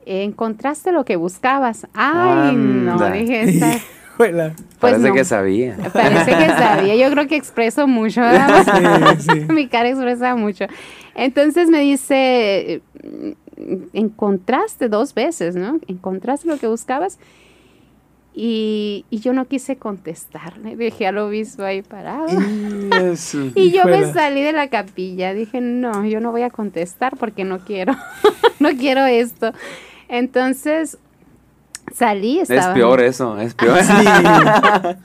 [0.05, 1.85] ¿Encontraste lo que buscabas?
[1.93, 3.71] Ay, no, dije esta.
[4.17, 5.13] Pues Parece no.
[5.13, 5.77] que sabía.
[5.93, 6.95] Parece que sabía.
[6.95, 8.21] Yo creo que expreso mucho.
[8.21, 9.15] ¿verdad?
[9.19, 9.53] Sí, sí.
[9.53, 10.65] Mi cara expresa mucho.
[11.15, 12.81] Entonces me dice,
[13.93, 15.79] encontraste dos veces, ¿no?
[15.87, 17.19] Encontraste lo que buscabas.
[18.39, 20.75] Y, y yo no quise contestarle.
[20.75, 22.27] Dejé al obispo ahí parado.
[23.55, 25.33] Y yo me salí de la capilla.
[25.33, 27.95] Dije, no, yo no voy a contestar porque no quiero.
[28.59, 29.53] no quiero esto.
[30.07, 30.99] Entonces
[31.93, 32.39] salí.
[32.39, 33.77] Es Estaba, peor eso, es peor.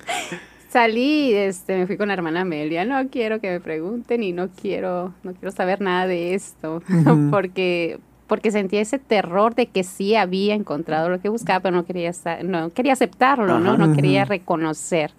[0.73, 4.49] salí, este, me fui con la hermana Amelia, no quiero que me pregunten y no
[4.49, 6.83] quiero, no quiero saber nada de esto,
[7.31, 11.85] porque, porque sentía ese terror de que sí había encontrado lo que buscaba, pero no
[11.85, 13.77] quería, no quería aceptarlo, ¿no?
[13.77, 15.13] No quería reconocer.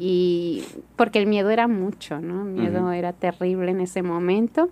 [0.00, 0.64] Y
[0.94, 2.42] porque el miedo era mucho, ¿no?
[2.42, 4.70] El miedo era terrible en ese momento.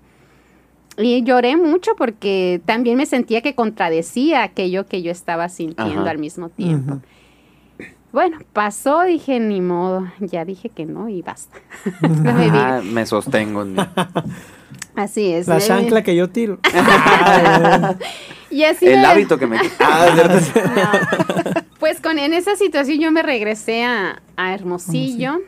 [0.98, 6.18] Y lloré mucho porque también me sentía que contradecía aquello que yo estaba sintiendo al
[6.18, 7.00] mismo tiempo.
[8.12, 11.58] Bueno, pasó, dije, ni modo, ya dije que no y basta.
[12.82, 13.66] me sostengo.
[14.94, 15.46] Así es.
[15.48, 16.58] La chancla que yo tiro.
[18.50, 19.58] y así El hábito que me...
[19.78, 20.96] Ah,
[21.78, 25.40] Pues con, en esa situación yo me regresé a, Hermosillo,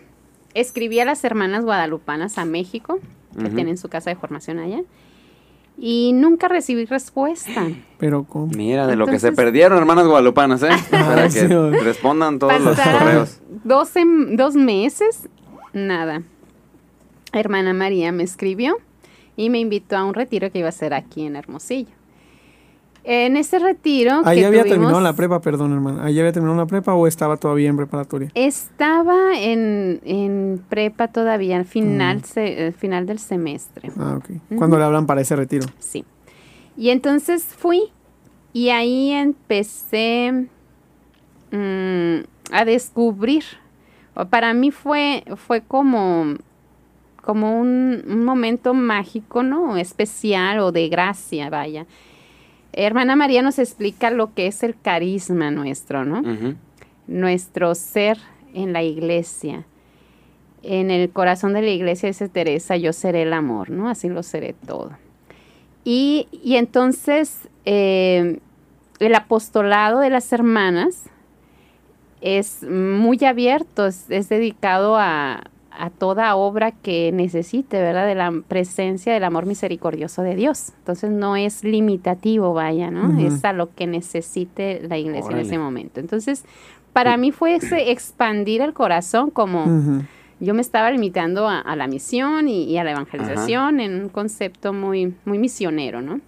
[0.52, 3.00] escribí a las hermanas guadalupanas a México,
[3.40, 4.82] que tienen su casa de formación allá
[5.80, 7.68] y nunca recibí respuesta.
[7.98, 8.48] Pero ¿cómo?
[8.48, 10.70] Mira, de lo que se perdieron, hermanas guadalupanas, ¿eh?
[10.90, 11.46] Para que
[11.82, 13.40] respondan todos los correos.
[13.64, 15.28] dos meses,
[15.72, 16.22] nada.
[17.32, 18.78] Hermana María me escribió
[19.36, 21.97] y me invitó a un retiro que iba a ser aquí en Hermosillo.
[23.10, 24.20] En ese retiro.
[24.26, 26.02] Ahí había terminado la prepa, perdón, hermano.
[26.02, 28.30] ¿Ahí había terminado la prepa o estaba todavía en preparatoria?
[28.34, 32.72] Estaba en, prepa todavía, al final, mm.
[32.74, 33.90] final del semestre.
[33.98, 34.58] Ah, ok.
[34.58, 35.66] ¿Cuándo le hablan para ese retiro?
[35.78, 36.04] Sí.
[36.76, 37.84] Y entonces fui
[38.52, 40.46] y ahí empecé
[41.50, 42.18] mm,
[42.52, 43.44] a descubrir.
[44.28, 46.34] Para mí fue, fue como,
[47.22, 49.78] como un, un momento mágico, ¿no?
[49.78, 51.86] Especial o de gracia, vaya
[52.72, 56.22] Hermana María nos explica lo que es el carisma nuestro, ¿no?
[57.06, 58.18] Nuestro ser
[58.54, 59.64] en la iglesia.
[60.62, 63.88] En el corazón de la iglesia dice Teresa, yo seré el amor, ¿no?
[63.88, 64.90] Así lo seré todo.
[65.84, 68.40] Y, entonces eh,
[68.98, 71.04] el apostolado de las hermanas
[72.20, 78.06] es muy abierto, es dedicado a, a toda obra que necesite, ¿verdad?
[78.06, 80.72] De la presencia del amor misericordioso de Dios.
[80.78, 83.18] Entonces no es limitativo, vaya, ¿no?
[83.18, 86.00] Es a lo que necesite la iglesia en ese momento.
[86.00, 86.44] Entonces,
[86.92, 90.02] para mí fue ese expandir el corazón como...
[90.40, 95.14] Yo me estaba limitando a, la misión y, a la evangelización en un concepto muy,
[95.24, 96.20] muy misionero, ¿no?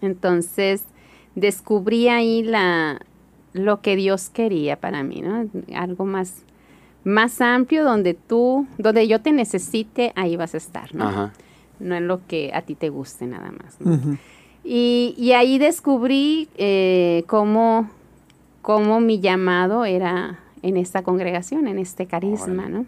[0.00, 0.84] Entonces,
[1.34, 3.00] descubrí ahí la,
[3.52, 5.48] lo que Dios quería para mí, ¿no?
[5.74, 6.44] Algo más
[7.04, 11.30] más amplio donde tú, donde yo te necesite, ahí vas a estar, ¿no?
[11.78, 13.78] No en lo que a ti te guste nada más.
[14.64, 17.88] y, ahí descubrí eh, cómo,
[18.62, 22.84] cómo, mi llamado era en esta congregación, en este carisma, ¿no?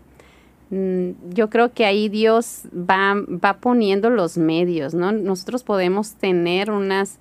[0.71, 5.13] Mm, yo creo que ahí Dios va, va poniendo los medios, ¿no?
[5.13, 7.19] Nosotros podemos tener unas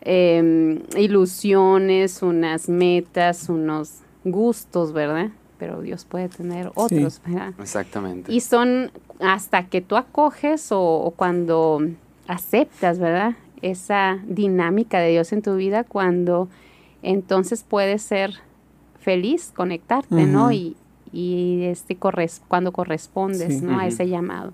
[0.00, 5.30] em, ilusiones, unas metas, unos gustos, ¿verdad?
[5.58, 7.20] Pero Dios puede tener otros.
[7.58, 8.32] Exactamente.
[8.32, 8.90] Y son
[9.20, 11.80] hasta que tú acoges o, cuando
[12.26, 13.34] aceptas, ¿verdad?
[13.62, 16.48] Esa dinámica de Dios en tu vida, cuando
[17.02, 18.34] entonces puedes ser
[19.00, 20.52] feliz, conectarte, ¿no?
[20.52, 20.76] Y,
[21.12, 23.78] y este cuando correspondes, ¿no?
[23.78, 24.52] A ese llamado.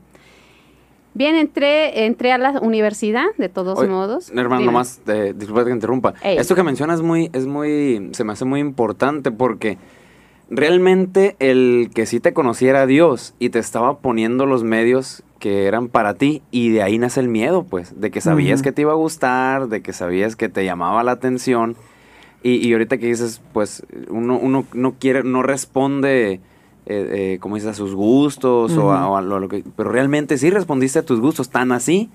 [1.13, 4.31] Bien, entré, entré a la universidad, de todos modos.
[4.31, 5.01] Hermano, nomás,
[5.35, 6.15] disculpa que interrumpa.
[6.23, 9.77] Esto que mencionas muy, es muy, se me hace muy importante porque
[10.51, 15.67] realmente el que sí te conociera a Dios y te estaba poniendo los medios que
[15.67, 18.83] eran para ti y de ahí nace el miedo, pues, de que sabías que te
[18.83, 21.77] iba a gustar, de que sabías que te llamaba la atención.
[22.43, 26.41] Y, y ahorita que dices, pues, uno, uno no quiere, no responde, eh,
[26.87, 31.05] eh, como dices, a sus gustos o, a, lo, que, pero realmente sí respondiste a
[31.05, 32.11] tus gustos tan así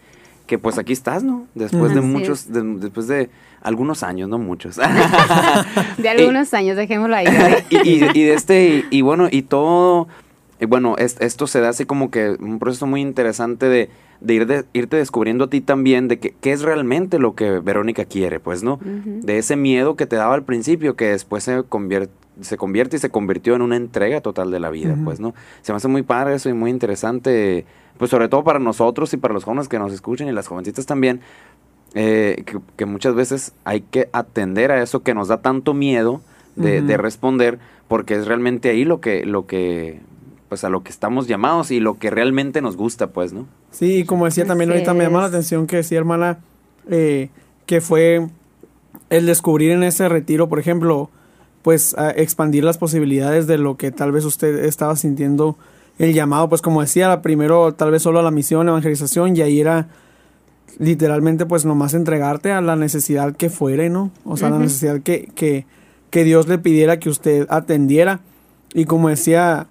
[0.46, 1.48] que pues aquí estás, ¿no?
[1.56, 3.30] Después de muchos, después de
[3.62, 4.76] algunos años, no muchos.
[5.98, 7.26] de algunos años, dejémoslo ahí.
[7.70, 10.08] y, de este, y, bueno, y todo,
[10.68, 13.90] bueno, esto se da así como que un proceso muy interesante de,
[14.22, 18.06] de, ir de irte descubriendo a ti también de qué es realmente lo que Verónica
[18.06, 18.80] quiere, pues, ¿no?
[18.84, 23.00] De ese miedo que te daba al principio, que después se convierte se convierte y
[23.00, 25.34] se convirtió en una entrega total de la vida, pues, ¿no?
[25.62, 27.66] Se me hace muy padre eso y muy interesante,
[27.98, 30.86] pues sobre todo para nosotros y para los jóvenes que nos escuchen y las jovencitas
[30.86, 31.22] también,
[31.94, 32.44] eh,
[32.76, 36.22] que, muchas veces hay que atender a eso que nos da tanto miedo
[36.56, 40.00] de, responder, porque es realmente ahí lo que, lo que,
[40.50, 43.46] pues a lo que estamos llamados y lo que realmente nos gusta, pues, ¿no?
[43.72, 46.40] Sí, como decía también ahorita, me llama la atención que decía, hermana,
[46.90, 47.30] eh,
[47.66, 48.28] que fue
[49.10, 51.10] el descubrir en ese retiro, por ejemplo,
[51.62, 55.58] pues expandir las posibilidades de lo que tal vez usted estaba sintiendo
[55.98, 59.60] el llamado, pues como decía, primero tal vez solo a la misión, evangelización, y ahí
[59.60, 59.88] era
[60.78, 64.12] literalmente pues nomás entregarte a la necesidad que fuere, ¿no?
[64.26, 65.66] O sea, la necesidad que, que,
[66.10, 68.20] que, Dios le pidiera que usted atendiera.
[68.74, 69.68] Y como decía,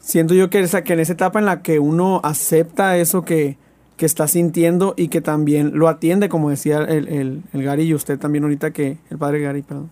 [0.00, 3.56] siento yo que, esa, que en esa etapa en la que uno acepta eso que,
[3.96, 7.94] que está sintiendo y que también lo atiende, como decía el, el, el Gary y
[7.94, 9.90] usted también ahorita que, el padre Gary, perdón.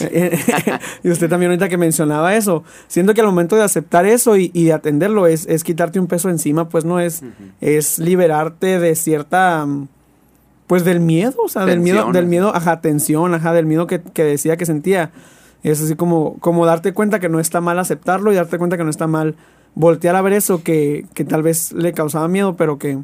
[1.02, 4.50] y usted también ahorita que mencionaba eso, siento que al momento de aceptar eso y,
[4.54, 7.22] y de atenderlo es, es, quitarte un peso encima, pues no es,
[7.60, 9.66] es liberarte de cierta,
[10.66, 14.00] pues del miedo, o sea, del miedo, del miedo, ajá, tensión, ajá, del miedo que,
[14.02, 15.10] que decía que sentía.
[15.62, 18.84] Es así como, como darte cuenta que no está mal aceptarlo y darte cuenta que
[18.84, 19.36] no está mal
[19.74, 22.98] voltear a ver eso que, que tal vez le causaba miedo, pero que,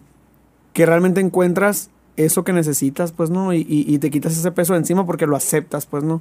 [0.73, 3.53] que realmente encuentras eso que necesitas, pues, ¿no?
[3.53, 6.21] Y, y, y te quitas ese peso de encima porque lo aceptas, pues, ¿no?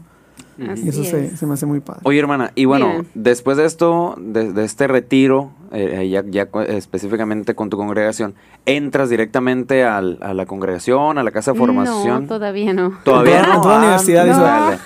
[0.70, 1.40] Así Y eso se, es.
[1.40, 2.02] se me hace muy padre.
[2.04, 3.08] Oye, hermana, y bueno, Bien.
[3.16, 8.36] después de esto, de, de este retiro, eh, ya, ya co- específicamente con tu congregación,
[8.66, 12.24] ¿entras directamente al- a la congregación, a la casa de formación?
[12.24, 12.98] No, todavía no.
[13.04, 13.56] ¿Todavía no?
[13.56, 14.78] en toda la Ah, universidad, no.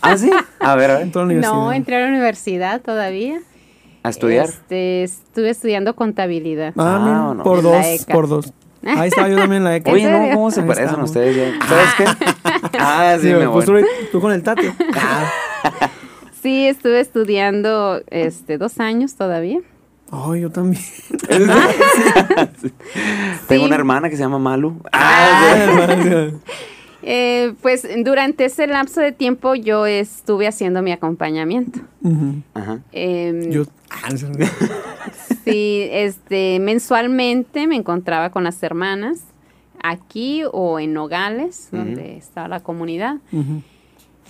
[0.00, 0.30] ¿Ah, sí?
[0.60, 1.02] A ver, a ver.
[1.02, 1.52] En toda la universidad.
[1.54, 3.40] No, entré a la universidad todavía.
[4.04, 4.46] ¿A estudiar?
[4.46, 6.72] Este, estuve estudiando contabilidad.
[6.78, 7.42] Ah, Ah, no.
[7.42, 8.52] por dos, por dos.
[8.96, 9.90] Ahí estaba yo también en la ECA.
[9.92, 10.34] Oye, no?
[10.34, 11.10] ¿cómo se Ahí parecen estamos.
[11.10, 11.66] ustedes ya?
[11.66, 12.04] ¿Sabes qué?
[12.80, 13.82] Ah, sí, Sí, me pues voy.
[13.82, 14.72] tú, tú con el tate.
[14.94, 15.30] Ah.
[16.42, 19.58] Sí, estuve estudiando este, dos años todavía.
[20.10, 20.82] Ay, yo también.
[21.28, 22.48] Tengo
[23.48, 23.58] Sí.
[23.58, 24.80] una hermana que se llama Malu.
[24.92, 26.28] Ah,
[27.02, 31.80] Eh, pues durante ese lapso de tiempo yo estuve haciendo mi acompañamiento.
[32.54, 32.80] Ajá.
[32.92, 33.64] Em, Yo.
[35.44, 39.20] Sí, este, mensualmente me encontraba con las hermanas
[39.82, 43.16] aquí o en Nogales, donde estaba la comunidad.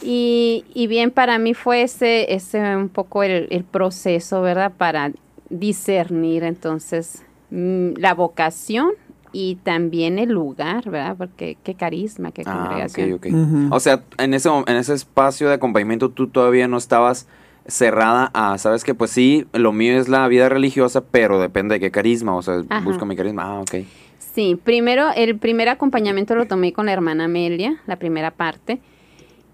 [0.00, 4.72] Y, y bien, para mí fue ese, ese un poco el, el proceso, ¿verdad?
[4.76, 5.10] Para
[5.50, 8.92] discernir entonces mm, la vocación
[9.40, 11.14] y también el lugar, ¿verdad?
[11.16, 13.12] Porque qué carisma, qué Ah, congregación.
[13.12, 13.32] ok, ok.
[13.32, 13.68] Ujú.
[13.74, 17.28] O sea, en ese, en ese espacio de acompañamiento tú todavía no estabas
[17.64, 21.80] cerrada a, sabes que pues sí, lo mío es la vida religiosa, pero depende de
[21.80, 22.84] qué carisma, o sea, Ajá.
[22.84, 23.44] busco mi carisma.
[23.44, 23.76] Ah, ok.
[24.18, 28.80] Sí, primero, el primer acompañamiento lo tomé con la hermana Amelia, la primera parte,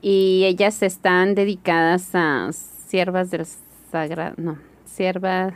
[0.00, 2.48] y ellas están dedicadas a
[2.88, 3.44] siervas del
[3.92, 4.56] sagrado, no,
[4.86, 5.52] siervas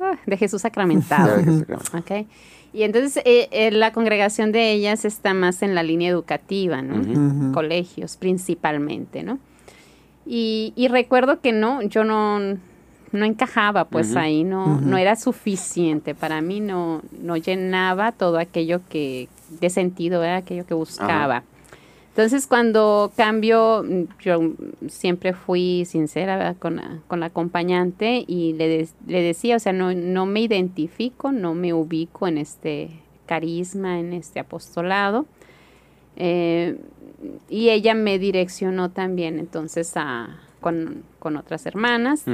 [0.00, 1.42] ah, de Jesús sacramentado.
[1.98, 2.26] Ok.
[2.72, 7.52] Y entonces eh, eh, la congregación de ellas está más en la línea educativa, ¿no?
[7.52, 9.38] Colegios principalmente, ¿no?
[10.24, 12.38] Y, y recuerdo que no, yo no,
[13.12, 18.80] no encajaba pues ahí, no, no era suficiente, para mí no, no llenaba todo aquello
[18.88, 19.28] que,
[19.60, 20.36] de sentido, ¿verdad?
[20.36, 21.42] aquello que buscaba.
[22.20, 23.82] Entonces cuando cambio,
[24.20, 24.52] yo
[24.88, 30.26] siempre fui sincera con la, con la acompañante y le, decía, o sea, no, no
[30.26, 32.90] me identifico, no me ubico en este
[33.24, 35.24] carisma, en este apostolado.
[36.16, 36.76] Eh,
[37.48, 42.24] y ella me direccionó también entonces a, con, con otras hermanas.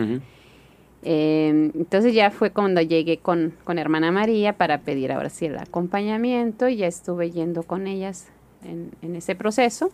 [1.05, 5.57] Eh, entonces ya fue cuando llegué con, con hermana María para pedir ahora sí el
[5.59, 8.33] acompañamiento y ya estuve yendo con ellas
[8.67, 9.91] en, en ese proceso.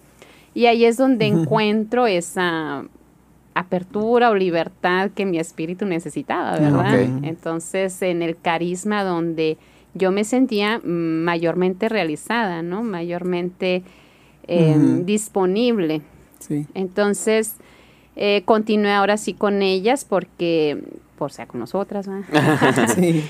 [0.55, 2.85] Y ahí es donde encuentro esa
[3.55, 6.95] apertura o libertad que mi espíritu necesitaba, ¿verdad?
[6.95, 7.25] Ok.
[7.25, 9.59] Entonces en el carisma donde
[9.95, 12.83] yo me sentía mayormente realizada, ¿no?
[12.83, 13.83] Mayormente
[14.49, 16.01] eh, disponible.
[16.39, 16.67] Sí.
[16.75, 17.57] Entonces,
[18.17, 20.83] eh, continué ahora sí con ellas porque,
[21.19, 22.89] por sea con nosotras, ¿verdad?
[22.95, 23.23] Sí.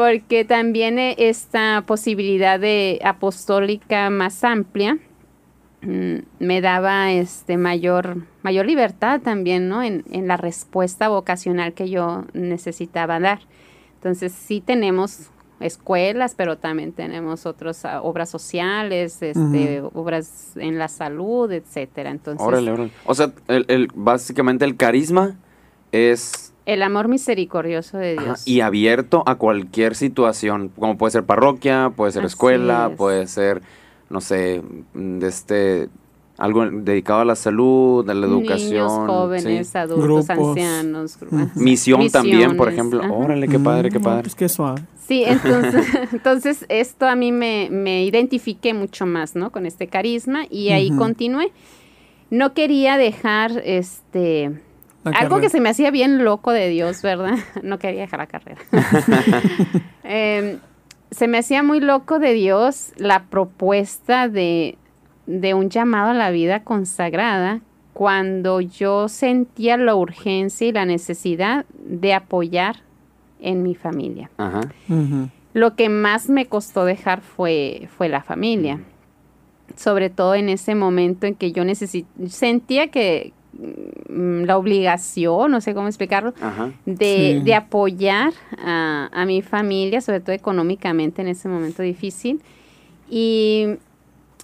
[0.00, 4.96] Porque también eh, esta posibilidad de apostólica más amplia
[5.82, 9.82] mm, me daba este mayor, mayor libertad también, ¿no?
[9.82, 13.40] En, en la respuesta vocacional que yo necesitaba dar.
[13.96, 15.28] Entonces, sí tenemos
[15.60, 22.10] escuelas, pero también tenemos otras ah, obras sociales, este, obras en la salud, etcétera.
[22.10, 22.90] Entonces, Órale, órale.
[23.04, 25.36] O sea, el, el- básicamente el carisma
[25.92, 28.46] es el amor misericordioso de ajá, Dios.
[28.46, 32.96] y abierto a cualquier situación, como puede ser parroquia, puede ser Así escuela, es.
[32.96, 33.62] puede ser,
[34.08, 34.62] no sé,
[34.94, 35.88] mm, de este,
[36.38, 38.70] algo dedicado a la salud, a la educación.
[38.70, 39.78] Niños, jóvenes, sí.
[39.78, 40.30] adultos, Grupos.
[40.30, 41.18] ancianos.
[41.20, 41.60] gru- Ujú.
[41.60, 43.02] Misión también, por ejemplo.
[43.02, 43.12] ajá.
[43.12, 44.22] Órale, qué padre, qué Mm, padre.
[44.22, 44.82] Pues qué suave.
[45.06, 49.50] Sí, entonces, entonces esto a mí me, me identifiqué mucho más, ¿no?
[49.50, 51.50] Con este carisma y ahí continué.
[52.30, 54.52] No quería dejar este
[55.04, 55.40] La algo carrera.
[55.40, 57.38] que se me hacía bien loco de Dios, ¿verdad?
[57.62, 58.60] No quería dejar la carrera.
[60.04, 60.58] Em,
[61.10, 64.76] se me hacía muy loco de Dios la propuesta de,
[65.26, 67.60] de un llamado a la vida consagrada
[67.92, 72.76] cuando yo sentía la urgencia y la necesidad de apoyar
[73.40, 74.30] en mi familia.
[74.36, 74.60] Ajá.
[75.52, 78.80] Lo que más me costó dejar fue, fue la familia.
[79.76, 81.62] Sobre todo en ese momento en que yo
[82.28, 83.32] sentía que,
[84.08, 86.72] la obligación, no sé cómo explicarlo, Ajá.
[86.86, 87.44] de, Sí.
[87.44, 92.40] de apoyar a, a mi familia, sobre todo económicamente en ese momento difícil.
[93.10, 93.66] Y,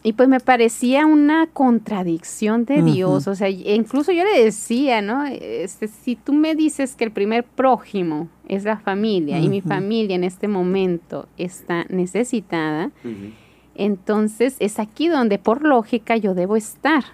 [0.03, 2.93] y pues me parecía una contradicción de Ujú.
[2.93, 3.27] Dios.
[3.29, 5.25] O sea, y- incluso yo le decía, ¿no?
[5.25, 10.15] Este, si tú me dices que el primer prójimo es la familia y mi familia
[10.15, 13.33] en este momento está necesitada, Ujú.
[13.75, 17.05] entonces es aquí donde por lógica yo debo estar.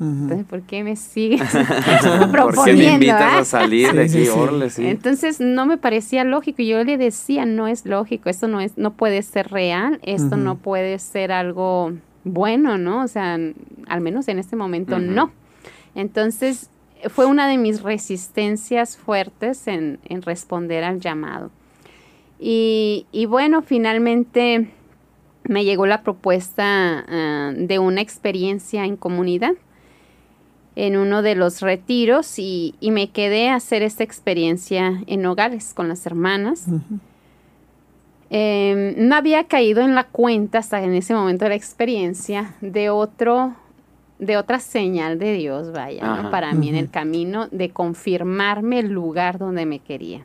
[0.00, 2.92] Entonces, ¿por qué me sigues ¿Por qué me proponiendo?
[2.94, 4.26] invitas a salir de Sí, aquí?
[4.26, 4.86] sí, sí.
[4.86, 6.62] Entonces no me parecía lógico.
[6.62, 10.36] y Yo le decía, no es lógico, esto no es, no puede ser real, esto
[10.36, 11.92] no puede ser algo
[12.24, 13.02] bueno, ¿no?
[13.04, 13.38] O sea,
[13.88, 15.30] al menos en este momento no.
[15.94, 16.68] Entonces
[17.08, 21.50] fue una de mis resistencias fuertes en, en responder al llamado.
[22.40, 24.68] Y, y bueno, finalmente
[25.44, 29.52] me llegó la propuesta ah, de una experiencia en comunidad
[30.76, 35.74] en uno de los retiros y, y me quedé a hacer esta experiencia en Nogales
[35.74, 36.66] con las hermanas.
[38.30, 42.88] Eh, no había caído en la cuenta hasta en ese momento de la experiencia de
[42.88, 43.54] otro
[44.18, 46.30] de otra señal de Dios, vaya, ¿no?
[46.30, 50.24] Para mí en el camino de confirmarme el lugar donde me quería.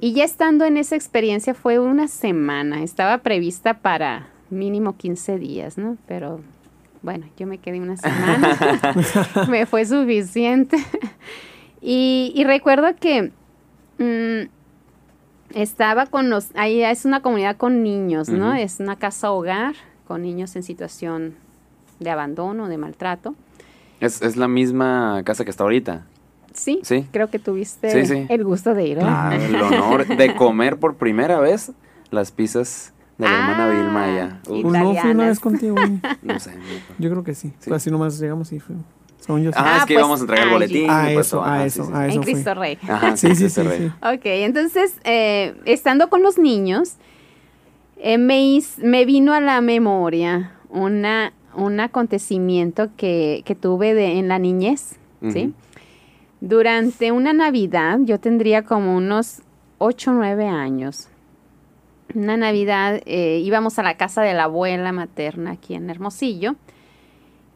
[0.00, 5.78] Y ya estando en esa experiencia fue una semana, estaba prevista para mínimo 15 días,
[5.78, 5.96] ¿no?
[6.08, 6.40] Pero
[7.02, 8.56] bueno, yo me quedé una semana,
[9.48, 10.76] me fue suficiente.
[11.80, 13.32] y, y recuerdo que
[13.98, 14.48] mm,
[15.54, 18.54] estaba con los, ahí es una comunidad con niños, ¿no?
[18.54, 19.74] Es una casa hogar
[20.06, 21.34] con niños en situación
[22.00, 23.34] de abandono, de maltrato.
[24.00, 26.06] Es, es la misma casa que está ahorita.
[26.54, 27.06] Sí, Sí.
[27.12, 28.26] creo que tuviste Sí, sí.
[28.28, 29.30] el gusto de ir, ¿verdad?
[29.32, 31.72] Ah, el honor de comer por primera vez
[32.10, 32.92] las pizzas
[33.22, 34.40] de la hermana Ah, Vilma allá.
[34.48, 35.76] y Uf, Pues no fui una vez contigo.
[36.22, 36.52] no sé.
[36.98, 37.52] Yo creo que sí.
[37.58, 37.72] Sí.
[37.72, 38.76] Así nomás llegamos y fue.
[39.20, 39.58] Según yo sí.
[39.60, 40.86] Ah, Ah, es que pues, íbamos a entregar el boletín.
[40.90, 42.02] Ah, pues, eso, ajá, a sí, eso, sí, a sí.
[42.08, 42.16] eso.
[42.18, 42.32] en fue.
[42.32, 42.78] Cristo Rey.
[42.88, 43.78] Ajá, Sí, sí, sí, Cristo Rey.
[43.78, 43.86] sí.
[44.16, 46.94] Ok, entonces, eh, estando con los niños,
[47.98, 54.18] eh, me, his- me vino a la memoria una, un acontecimiento que, que tuve de,
[54.18, 54.96] en la niñez,
[55.30, 55.46] ¿sí?
[55.46, 55.52] Ujú.
[56.40, 59.42] Durante una Navidad, yo tendría como unos
[59.78, 61.08] 8 o 9 años.
[62.14, 66.56] Una Navidad eh, íbamos a la casa de la abuela materna aquí en Hermosillo.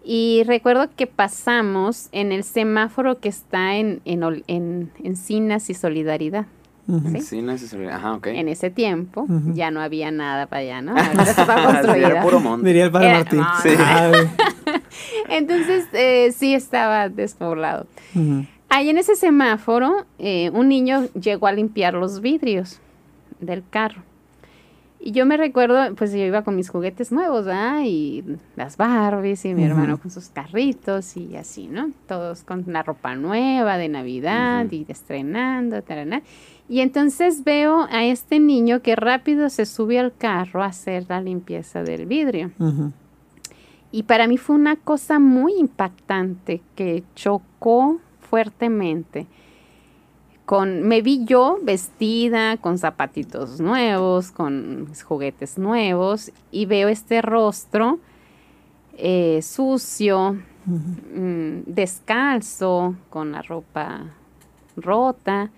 [0.05, 6.47] Y recuerdo que pasamos en el semáforo que está en, en, en Encinas y Solidaridad.
[6.87, 7.45] No, sí, sí,
[7.91, 8.29] Ajá, ok.
[8.29, 10.95] En ese tiempo ya no había nada para allá, ¿no?
[11.49, 12.69] Ahora era puro monte.
[12.69, 13.41] Diría el padre Era- Martín.
[13.41, 13.71] no, Sí.
[13.77, 14.73] no.
[15.29, 17.89] Entonces eh, sí estaba despoblado.
[18.15, 18.47] Ujú.
[18.69, 22.79] Ahí en ese semáforo, eh, un niño llegó a limpiar los vidrios
[23.41, 24.03] del carro.
[24.99, 27.83] Y yo me recuerdo, pues yo iba con mis juguetes nuevos, ¿verdad?
[27.85, 28.25] Y
[28.57, 31.91] las Barbies y mi hermano con sus carritos y así, ¿no?
[32.09, 34.75] Todos con la ropa nueva de Navidad Ujú.
[34.75, 36.23] y estrenando, tarana.
[36.69, 41.21] Y entonces veo a este niño que rápido se sube al carro a hacer la
[41.21, 42.51] limpieza del vidrio.
[43.93, 49.27] Y para mí fue una cosa muy impactante que chocó fuertemente.
[50.47, 57.21] Con, me vi yo vestida con zapatitos nuevos, con mis juguetes nuevos, y veo este
[57.21, 57.99] rostro
[58.97, 64.05] eh, sucio, mm, descalzo, con la ropa
[64.77, 65.51] rota.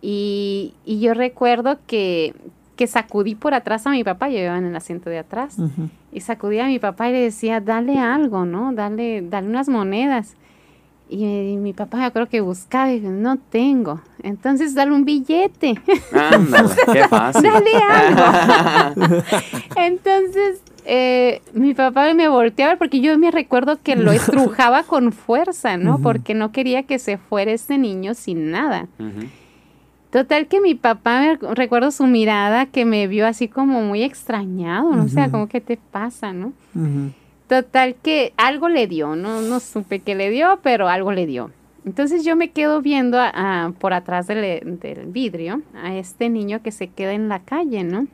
[0.00, 2.34] Y, y yo recuerdo que,
[2.76, 5.56] que sacudí por atrás a mi papá, yo iba en el asiento de atrás,
[6.12, 8.72] y sacudía a mi papá y le decía, dale algo, ¿no?
[8.72, 10.36] Dale, dale unas monedas.
[11.08, 14.00] Y, mi- mi papá yo creo que buscaba y dijo, no tengo.
[14.22, 15.74] Entonces dale un billete,
[16.12, 17.42] Ándale, qué fácil.
[17.42, 19.22] dale algo.
[19.76, 25.76] Entonces eh, mi papá me volteaba porque yo me recuerdo que lo estrujaba con fuerza,
[25.76, 25.98] ¿no?
[25.98, 28.86] Porque no quería que se fuera este niño sin nada.
[30.10, 34.02] Total que mi papá, me rec- recuerdo su mirada que me vio así como muy
[34.04, 35.04] extrañado, ¿no?
[35.04, 36.52] O sea, como, ¿qué te pasa, no?
[37.48, 41.50] Total que algo le dio, no, no supe qué le dio, pero algo le dio.
[41.84, 43.28] Entonces yo me quedo viendo a-
[43.66, 47.84] a- por atrás del, del vidrio a este niño que se queda en la calle,
[47.84, 48.06] ¿no?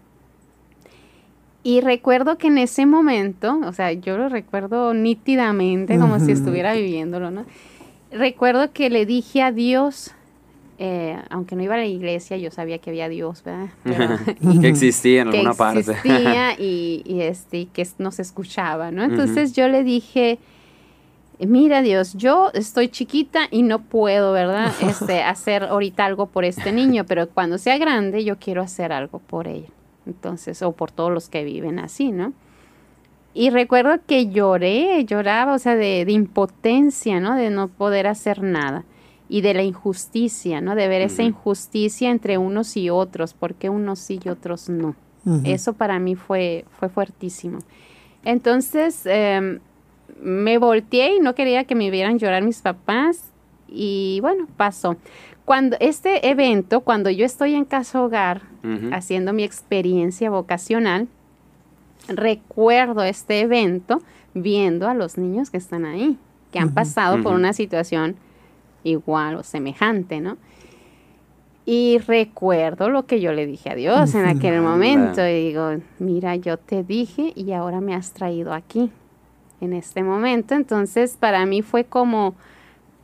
[1.63, 6.73] Y recuerdo que en ese momento, o sea, yo lo recuerdo nítidamente, como si estuviera
[6.73, 7.45] viviéndolo, ¿no?
[8.11, 10.13] Recuerdo que le dije a Dios,
[10.83, 13.69] eh, aunque no iba a la iglesia, yo sabía que había Dios, ¿verdad?
[13.85, 14.19] Pero-
[14.61, 15.81] que existía en que alguna parte.
[15.81, 19.05] existía y, y, este, y que nos escuchaba, ¿no?
[19.05, 20.39] Entonces yo le dije,
[21.39, 24.73] mira Dios, yo estoy chiquita y no puedo, ¿verdad?
[24.81, 29.19] Este, hacer ahorita algo por este niño, pero cuando sea grande yo quiero hacer algo
[29.19, 29.69] por ella.
[30.07, 32.33] Entonces, o por todos los que viven así, ¿no?
[33.35, 37.37] Y recuerdo que lloré, lloraba, o sea, de, impotencia, ¿no?
[37.37, 38.85] De no poder hacer nada.
[39.31, 40.75] Y de la injusticia, ¿no?
[40.75, 44.97] De ver esa injusticia entre unos y otros, porque unos sí y otros no.
[45.45, 47.61] Eso para mí fue, fue fuertísimo.
[48.25, 49.61] Entonces, em,
[50.21, 53.31] me volteé y no quería que me vieran llorar mis papás.
[53.69, 54.97] Y bueno, pasó.
[55.45, 58.43] Cuando este evento, cuando yo estoy en casa hogar,
[58.93, 61.09] haciendo mi experiencia vocacional,
[62.09, 64.03] recuerdo este evento
[64.35, 66.19] viendo a los niños que están ahí,
[66.53, 68.17] que han pasado por una situación
[68.85, 70.37] igual o semejante, ¿no?
[71.67, 76.37] Y recuerdo lo que yo le dije a Dios en aquel momento y digo, mira,
[76.37, 78.91] yo te dije y ahora me has traído aquí,
[79.61, 80.55] en este momento.
[80.55, 82.35] Entonces, para mí fue como,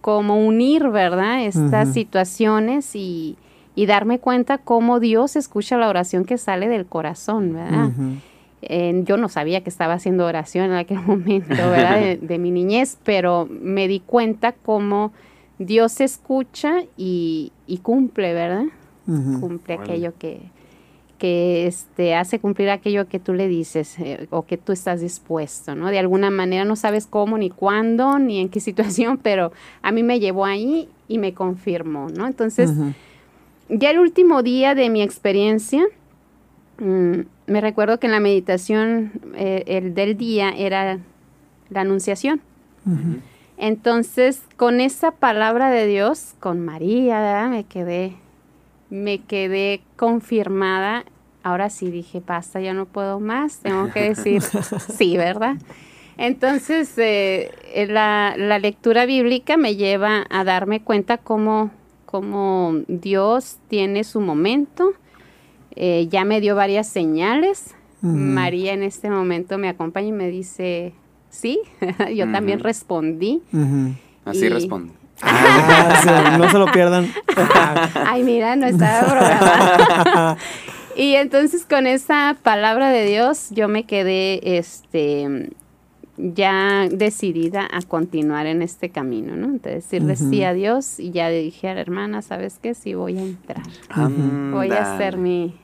[0.01, 1.45] como unir, ¿verdad?
[1.45, 3.37] Estas situaciones y,
[3.75, 7.91] y, darme cuenta cómo Dios escucha la oración que sale del corazón, ¿verdad?
[8.69, 12.19] yo no sabía que estaba haciendo oración en aquel momento, ¿verdad?
[12.21, 15.13] De, mi niñez, pero me di cuenta cómo
[15.59, 17.53] Dios escucha y,
[17.83, 18.65] cumple, ¿verdad?
[19.41, 20.51] Cumple aquello que,
[21.19, 25.75] que este, hace cumplir aquello que tú le dices eh, o que tú estás dispuesto,
[25.75, 25.89] ¿no?
[25.91, 29.53] De alguna manera no sabes cómo, ni cuándo, ni en qué situación, pero
[29.83, 32.27] a mí me llevó ahí y me confirmó, ¿no?
[32.27, 32.71] Entonces,
[33.69, 35.85] ya el último día de mi experiencia,
[36.79, 40.99] mm, me recuerdo que en la meditación eh, el del día era
[41.71, 42.41] la anunciación.
[43.59, 48.15] Entonces, con esa palabra de Dios, con María, me quedé,
[48.91, 51.05] me quedé confirmada.
[51.43, 54.43] Ahora sí dije, basta, ya no puedo más, tengo que decir
[54.97, 55.57] sí, ¿verdad?
[56.19, 57.51] Entonces, eh,
[57.89, 61.71] la, la, lectura bíblica me lleva a darme cuenta cómo,
[62.07, 64.95] cómo Dios tiene su momento,
[65.77, 67.75] eh, ya me dio varias señales.
[68.03, 70.93] María en este momento me acompaña y me dice,
[71.37, 71.61] sí,
[72.15, 73.43] yo también respondí.
[74.25, 74.93] Así responde.
[75.23, 77.11] Ah, no se lo pierdan.
[78.07, 80.37] Ay, mira, no estaba programada.
[80.95, 85.49] y entonces con esa palabra de Dios yo me quedé este
[86.19, 89.47] ya decidida a continuar en este camino, ¿no?
[89.47, 92.75] Entonces decirle sí a Dios y ya dije a la hermana, ¿sabes qué?
[92.75, 93.63] Sí voy a entrar.
[94.53, 95.55] Voy a hacer mi,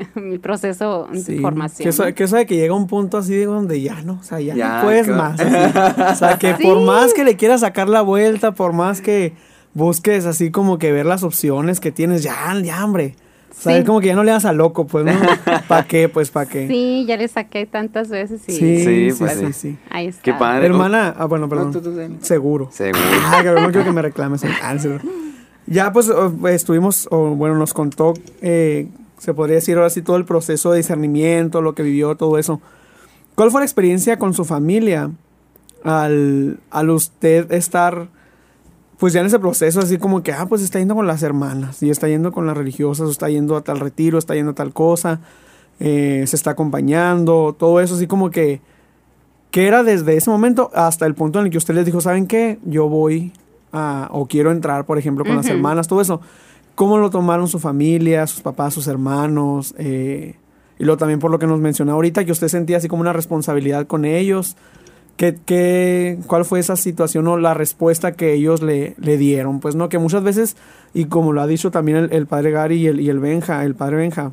[0.14, 1.84] mi proceso de formación.
[1.84, 4.54] Que eso, que de que llega un punto así donde ya no, o sea, ya,
[4.54, 5.40] no puedes más.
[5.40, 9.32] O sea, que por más que le quieras sacar la vuelta, por más que
[9.74, 13.16] busques así como que ver las opciones que tienes, ya, ya, hombre.
[13.50, 15.12] O sea, es como que ya no le das a loco, pues, ¿no?
[15.68, 16.08] ¿Para qué?
[16.08, 16.66] Pues, ¿para qué?
[16.66, 18.52] Sí, ya le saqué tantas veces y...
[18.52, 20.22] Sí, sí, pues, sí, sí, Ahí está.
[20.22, 20.66] Qué padre.
[20.66, 22.18] Hermana, ah, bueno, perdón.
[22.22, 22.70] Seguro.
[22.72, 23.04] Seguro.
[23.26, 24.42] Ay, no quiero que me reclames.
[24.44, 24.74] Ah,
[25.66, 26.10] ya, pues,
[26.50, 28.88] estuvimos, o bueno, nos contó eh,
[29.22, 32.60] se podría decir ahora sí todo el proceso de discernimiento, lo que vivió, todo eso.
[33.36, 35.12] ¿Cuál fue la experiencia con su familia
[35.84, 38.08] al, al usted estar,
[38.98, 41.84] pues ya en ese proceso, así como que, ah, pues está yendo con las hermanas,
[41.84, 44.54] y está yendo con las religiosas, o está yendo a tal retiro, está yendo a
[44.56, 45.20] tal cosa,
[45.78, 48.60] eh, se está acompañando, todo eso, así como que,
[49.52, 52.26] que era desde ese momento hasta el punto en el que usted les dijo, ¿saben
[52.26, 52.58] qué?
[52.64, 53.32] Yo voy
[53.70, 56.20] a, o quiero entrar, por ejemplo, con las hermanas, todo eso.
[56.74, 59.74] ¿Cómo lo tomaron su familia, sus papás, sus hermanos?
[59.78, 60.36] Eh,
[60.78, 63.12] y luego también por lo que nos mencionó ahorita, que usted sentía así como una
[63.12, 64.56] responsabilidad con ellos.
[65.16, 69.60] ¿Qué, qué, cuál fue esa situación o la respuesta que ellos le, le, dieron?
[69.60, 70.56] Pues no, que muchas veces,
[70.94, 73.74] y como lo ha dicho también el, padre Gary y el, y el Benja, el
[73.74, 74.32] padre Benja,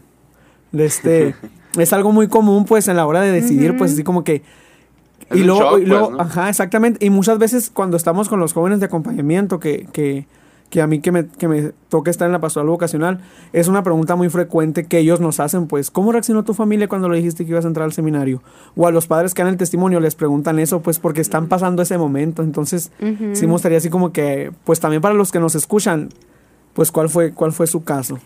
[0.71, 1.35] este,
[1.77, 4.41] es algo muy común pues en la hora de decidir, pues así como que...
[5.33, 7.05] y luego, y luego pues, ajá, exactamente.
[7.05, 10.25] Y muchas veces cuando estamos con los jóvenes de acompañamiento que, que
[10.69, 13.21] que a mí que me, que me toca estar en la pastoral vocacional,
[13.53, 17.09] es una pregunta muy frecuente que ellos nos hacen, pues, ¿cómo reaccionó tu familia cuando
[17.09, 18.43] le dijiste que ibas a entrar al seminario?
[18.75, 21.81] O a los padres que dan el testimonio les preguntan eso, pues, porque están pasando
[21.81, 22.43] ese momento.
[22.43, 22.91] Entonces,
[23.33, 26.09] sí me gustaría así como que, pues, también para los que nos escuchan,
[26.73, 28.19] pues, ¿cuál fue, cuál fue su caso?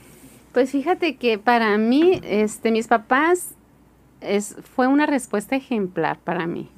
[0.52, 3.56] Pues fíjate que para mí, este, mis papás,
[4.22, 6.70] es, fue una respuesta ejemplar para mí.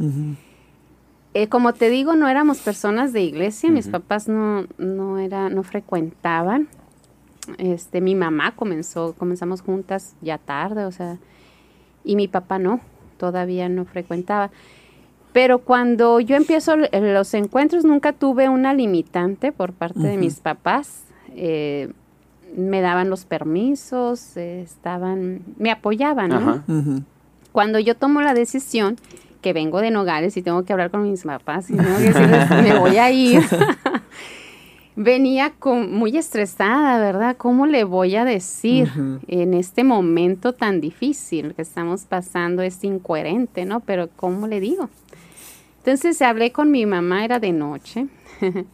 [1.36, 5.64] Eh, como te digo, no éramos personas de iglesia, mis papás no, no, era, no
[5.64, 6.70] frecuentaban.
[7.58, 11.18] Este, mi mamá comenzó, comenzamos juntas ya tarde, o sea,
[12.06, 12.80] y mi papá no,
[13.18, 14.50] todavía no frecuentaba.
[15.34, 21.04] Pero cuando yo empiezo los encuentros, nunca tuve una limitante por parte de mis papás.
[21.36, 21.92] Eh,
[22.56, 27.04] me daban los permisos, estaban, me apoyaban, ¿no?
[27.52, 28.96] Cuando yo tomo la decisión,
[29.46, 32.50] que vengo de Nogales y tengo que hablar con mis papás y tengo que decirles,
[32.50, 33.44] me voy a ir.
[34.96, 37.38] venía con, muy estresada, ¿verdad?
[37.38, 38.90] ¿Cómo le voy a decir
[39.28, 42.64] en este momento tan difícil que estamos pasando?
[42.64, 43.82] Es incoherente, ¿no?
[43.82, 44.90] Pero ¿cómo le digo?
[45.78, 48.08] Entonces hablé con mi mamá, era de noche,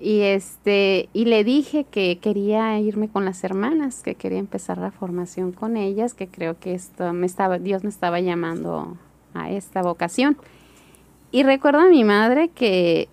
[0.00, 4.90] y este, y le dije que quería irme con las hermanas, que quería empezar la
[4.90, 8.96] formación con ellas, que creo que esto me estaba, Dios me estaba llamando
[9.42, 10.36] a esta vocación.
[11.30, 13.08] Y recuerdo a mi madre que,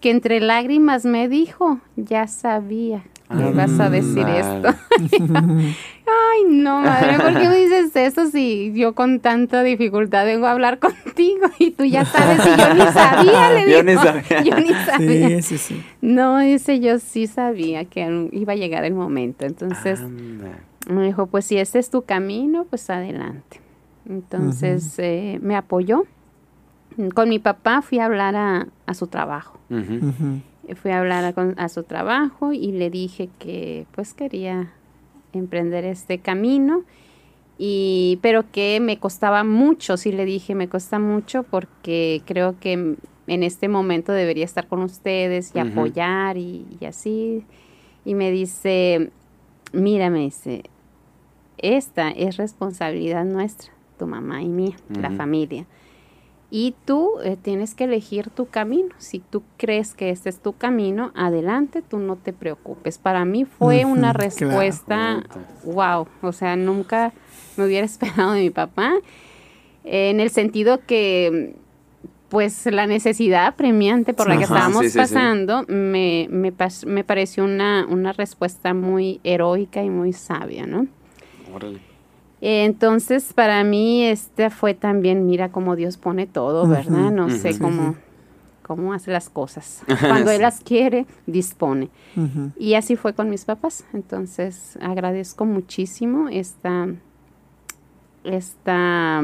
[0.00, 4.68] que entre lágrimas me dijo, ya sabía que vas a decir esto.
[6.06, 10.52] Ay, no, madre, ¿por qué me dices eso si yo con tanta dificultad vengo a
[10.52, 13.78] hablar contigo y tú ya sabes y yo ni sabía, le digo.
[13.78, 14.42] Yo ni sabía.
[14.42, 15.42] Yo ni sabía.
[15.42, 15.82] Sí, sí, sí.
[16.00, 19.46] No, dice, yo sí sabía que iba a llegar el momento.
[19.46, 20.00] Entonces,
[20.88, 23.63] me dijo, pues si ese es tu camino, pues adelante.
[24.08, 26.04] Entonces, eh, me apoyó.
[27.14, 29.58] Con mi papá fui a hablar a, su trabajo.
[30.76, 34.70] Fui a hablar a, su trabajo y le dije que pues quería
[35.32, 36.84] emprender este camino
[37.58, 42.96] y pero que me costaba mucho, sí le dije, me cuesta mucho porque creo que
[43.26, 47.44] en este momento debería estar con ustedes y apoyar y, así.
[48.04, 49.10] Y me dice,
[49.72, 50.64] mira, me dice,
[51.58, 55.66] esta es responsabilidad nuestra, tu mamá y mía, la familia.
[56.50, 58.94] Y tú eh, tienes que elegir tu camino.
[58.98, 62.98] Si tú crees que este es tu camino, adelante, tú no te preocupes.
[62.98, 65.24] Para mí fue una respuesta,
[65.64, 67.12] wow, o sea, nunca
[67.56, 68.94] me hubiera esperado de mi papá,
[69.82, 71.56] en el sentido que
[72.28, 76.52] pues la necesidad premiante por la que estábamos pasando Me, me,
[76.86, 80.88] me, pareció una, una respuesta muy heroica y muy sabia, ¿no?
[82.46, 87.10] Entonces, para mí, este fue también, mira cómo Dios pone todo, ¿verdad?
[87.10, 87.96] No sé cómo,
[88.62, 89.82] cómo hace las cosas.
[90.00, 91.88] Cuando Él las quiere, dispone.
[92.58, 93.86] Y así fue con mis papás.
[93.94, 96.88] Entonces, agradezco muchísimo esta,
[98.24, 99.22] esta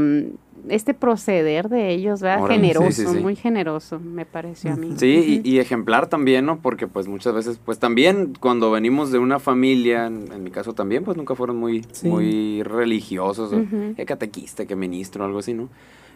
[0.68, 2.46] este proceder de ellos, ¿verdad?
[2.46, 4.92] generoso, muy generoso, me pareció a mí.
[4.96, 6.60] Sí, y, ejemplar también, ¿no?
[6.60, 11.04] Porque pues muchas veces, pues también cuando venimos de una familia, en, mi caso también,
[11.04, 13.52] pues nunca fueron muy, muy religiosos,
[13.96, 15.68] que catequista, que ministro, algo así, ¿no?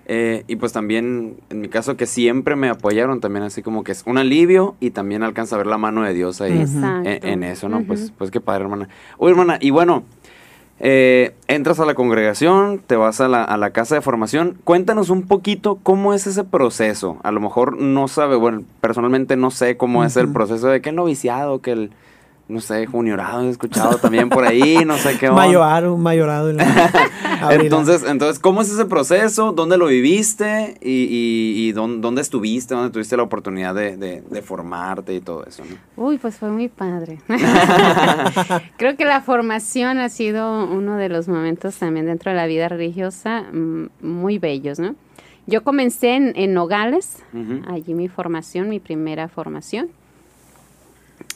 [0.06, 3.92] Eh, y pues también, en mi caso, que siempre me apoyaron también, así como que
[3.92, 6.62] es un alivio y también alcanza a ver la mano de Dios ahí
[7.04, 7.84] en, eso, ¿no?
[7.84, 8.88] Pues, pues qué padre, hermana.
[9.16, 10.04] Uy, hermana, y bueno,
[10.80, 14.58] eh, entras a la congregación, te vas a la, a la, casa de formación.
[14.64, 17.18] Cuéntanos un poquito cómo es ese proceso.
[17.22, 20.90] A lo mejor no sabe, bueno, personalmente no sé cómo es el proceso de que
[20.90, 21.90] el noviciado, que el
[22.46, 25.30] no sé, juniorado he escuchado también por ahí, no sé qué.
[25.32, 26.50] Mayorado, mayorado.
[27.50, 29.52] entonces, entonces, ¿cómo es ese proceso?
[29.52, 30.76] ¿Dónde lo viviste?
[30.82, 32.74] ¿Y, y, dónde, estuviste?
[32.74, 35.62] ¿Dónde tuviste la oportunidad de, formarte y todo eso?
[35.96, 37.18] Uy, pues fue muy padre.
[38.76, 42.68] Creo que la formación ha sido uno de los momentos también dentro de la vida
[42.68, 44.96] religiosa mm, muy bellos, ¿no?
[45.46, 47.22] Yo comencé en, Nogales,
[47.66, 49.90] allí mi formación, mi primera formación.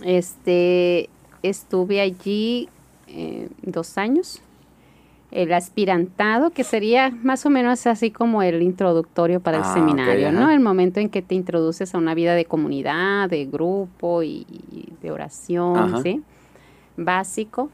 [0.05, 1.09] Este,
[1.42, 2.68] estuve allí
[3.07, 4.40] eh, dos años.
[5.30, 10.32] El aspirantado, que sería más o menos así como el introductorio para el ah, seminario,
[10.32, 10.51] ¿no?
[10.51, 14.46] El momento en que te introduces a una vida de comunidad, de grupo y,
[15.03, 16.22] de oración, ¿sí?
[16.96, 17.68] Básico.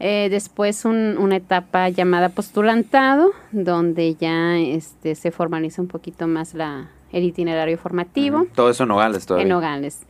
[0.00, 6.90] Eh, después una etapa llamada postulantado, donde ya este, se formaliza un poquito más la,
[7.12, 8.46] el itinerario formativo.
[8.54, 9.42] Todo eso en Nogales todavía.
[9.42, 10.00] En Nogales.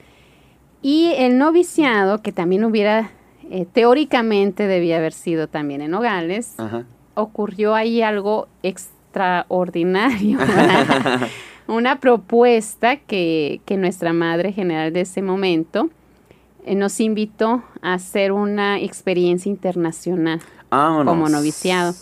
[0.83, 3.11] Y el noviciado, que también hubiera,
[3.51, 6.55] eh, teóricamente debía haber sido también en Nogales,
[7.15, 10.39] ocurrió ahí algo extraordinario.
[11.67, 15.91] Una propuesta que, que, nuestra madre general de ese momento
[16.65, 21.95] eh, nos invitó a hacer una experiencia internacional como noviciado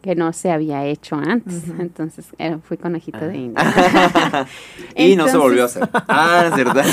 [0.00, 1.64] que no se había hecho antes.
[1.78, 4.46] Entonces eh, fui conejito de India.
[4.96, 5.88] y no se volvió a hacer.
[5.92, 6.84] Ah, es verdad.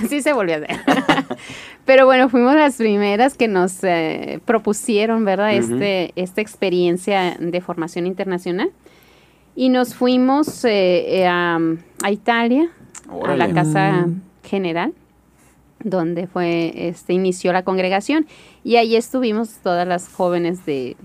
[0.08, 0.76] sí, se volvió a hacer.
[1.84, 5.52] Pero bueno, fuimos las primeras que nos eh, propusieron, ¿verdad?
[5.52, 8.70] este, esta experiencia de formación internacional.
[9.54, 11.58] Y nos fuimos eh, a,
[12.10, 12.70] Italia,
[13.24, 14.22] a la Casa mm.
[14.42, 14.92] General
[15.84, 18.26] donde fue este inició la congregación
[18.64, 20.96] y ahí estuvimos todas las jóvenes de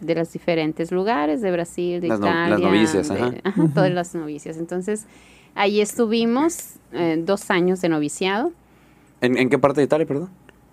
[0.00, 2.48] de los diferentes lugares, de Brasil, de Italia.
[2.48, 3.32] las novicias, ajá.
[3.74, 4.56] todas las novicias.
[4.56, 5.06] Entonces,
[5.54, 8.52] ahí estuvimos eh, dos años de noviciado.
[9.20, 10.30] ¿En, qué parte de Italia, perdón?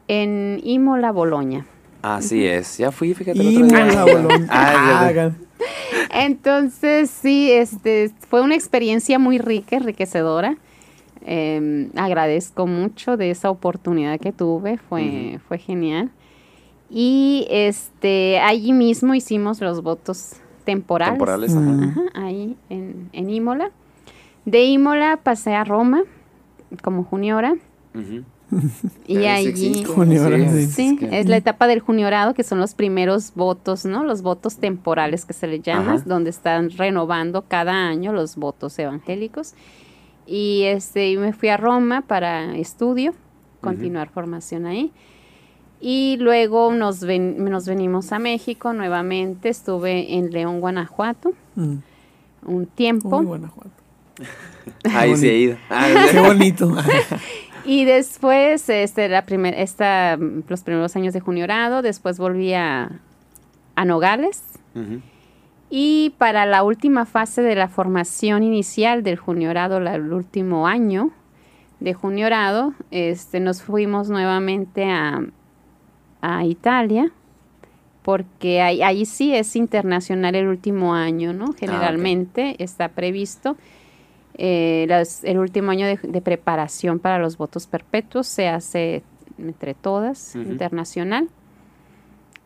[0.07, 1.65] En Imola, Boloña.
[2.01, 3.43] Así es, ya fui, fíjate.
[3.43, 4.47] Imola, Boloña.
[4.49, 5.31] ah, ah
[6.11, 10.57] Entonces, sí, este, fue una experiencia muy rica, enriquecedora.
[11.25, 16.09] Em, agradezco mucho de esa oportunidad que tuve, fue, fue genial.
[16.89, 20.33] Y este, allí mismo hicimos los votos
[20.63, 21.13] temporales.
[21.13, 23.71] Temporales, Ajá, ahí en, en Imola.
[24.45, 26.03] De Imola pasé a Roma
[26.81, 27.55] como juniora.
[29.05, 29.83] Y allí...
[29.83, 30.67] Juniora, sí.
[30.67, 34.05] Sí, es la etapa del juniorado, que son los primeros votos, ¿no?
[34.05, 36.03] Los votos temporales que se le llaman, Ajá.
[36.05, 39.53] donde están renovando cada año los votos evangélicos.
[40.25, 43.13] Y este, y me fui a Roma para estudio,
[43.59, 44.91] continuar formación ahí.
[45.79, 49.49] Y luego nos, ven- nos venimos a México nuevamente.
[49.49, 51.75] Estuve en León, Guanajuato, Mm.
[52.45, 53.17] un tiempo.
[53.17, 53.69] Uy, Guanajuato.
[54.93, 55.57] Ahí sí he ido.
[55.69, 56.75] Ah, Qué bonito.
[57.69, 60.15] Y después, este, la primer, esta,
[60.47, 62.89] los primeros años de juniorado, después volví a,
[63.75, 64.41] a Nogales.
[65.69, 71.11] Y para la última fase de la formación inicial del juniorado, la- el último año
[71.81, 75.21] de juniorado, este, nos fuimos nuevamente a,
[76.21, 77.11] a Italia,
[78.03, 81.53] porque ahí, ahí sí es internacional el último año, ¿no?
[81.53, 83.57] Generalmente está previsto.
[84.39, 89.01] eh, las- el último año de, de preparación para los votos perpetuos se hace
[89.39, 91.27] entre todas, internacional.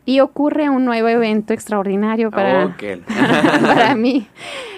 [0.06, 2.64] Y ocurre un nuevo evento extraordinario para,
[3.62, 4.26] para mí.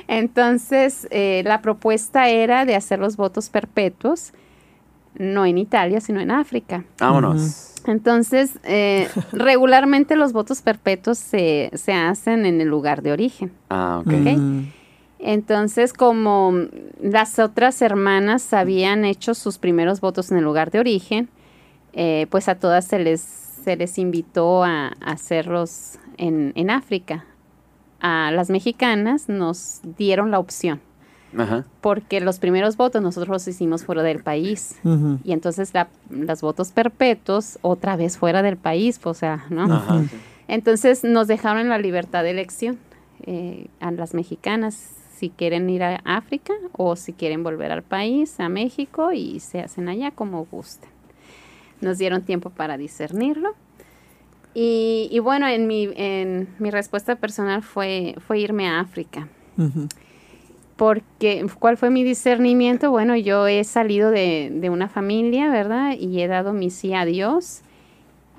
[0.07, 4.33] Entonces, eh, la propuesta era de hacer los votos perpetuos,
[5.15, 6.83] no en Italia, sino en África.
[6.99, 7.72] Vámonos.
[7.86, 13.51] Entonces, eh, regularmente los votos perpetuos se, se hacen en el lugar de origen.
[13.69, 14.07] Ah, ok.
[14.07, 14.38] Ok.
[14.38, 14.61] Mm.
[15.19, 16.53] Entonces, como
[17.01, 21.29] las otras hermanas habían hecho sus primeros votos en el lugar de origen,
[21.93, 27.25] eh, pues a todas se les, se les invitó a, a hacerlos en, en África.
[28.01, 30.81] A las mexicanas nos dieron la opción,
[31.38, 31.65] Ajá.
[31.81, 34.75] porque los primeros votos nosotros los hicimos fuera del país.
[34.84, 35.19] Ujú.
[35.23, 39.63] Y entonces la- los votos perpetuos otra vez fuera del país, pues, o sea, ¿no?
[39.73, 40.01] Ajá.
[40.47, 42.77] Entonces nos dejaron la libertad de elección
[43.25, 44.75] eh, a las mexicanas
[45.15, 49.61] si quieren ir a África o si quieren volver al país, a México y se
[49.61, 50.89] hacen allá como gusten.
[51.79, 53.55] Nos dieron tiempo para discernirlo.
[54.53, 59.27] Y, y bueno, en mi, en mi respuesta personal fue, fue irme a África.
[59.57, 59.88] Ujú.
[60.76, 62.89] Porque, ¿cuál fue mi discernimiento?
[62.89, 65.95] Bueno, yo he salido de, de una familia, ¿verdad?
[65.99, 67.61] Y he dado mi sí a Dios.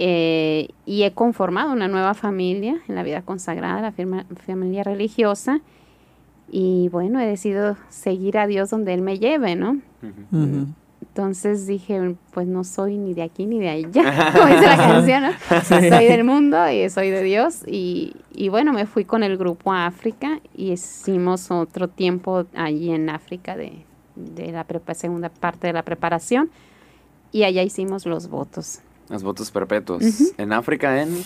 [0.01, 5.61] eh, y he conformado una nueva familia en la vida consagrada, la firma- familia religiosa.
[6.51, 9.79] Y bueno, he decidido seguir a Dios donde Él me lleve, ¿no?
[10.03, 10.67] Ujú.
[11.17, 15.23] Entonces dije, pues no soy ni de aquí ni de allá, como dice la canción,
[15.23, 15.31] ¿no?
[15.63, 17.63] Soy del mundo y soy de Dios.
[17.69, 22.91] Y, y bueno, me fui con el grupo a África y hicimos otro tiempo allí
[22.91, 23.85] en África de,
[24.17, 26.51] de la prepa- segunda parte de la preparación.
[27.31, 30.03] Y allá hicimos los votos Los votos perpetuos.
[30.03, 30.33] Ujú.
[30.37, 31.23] En África, en,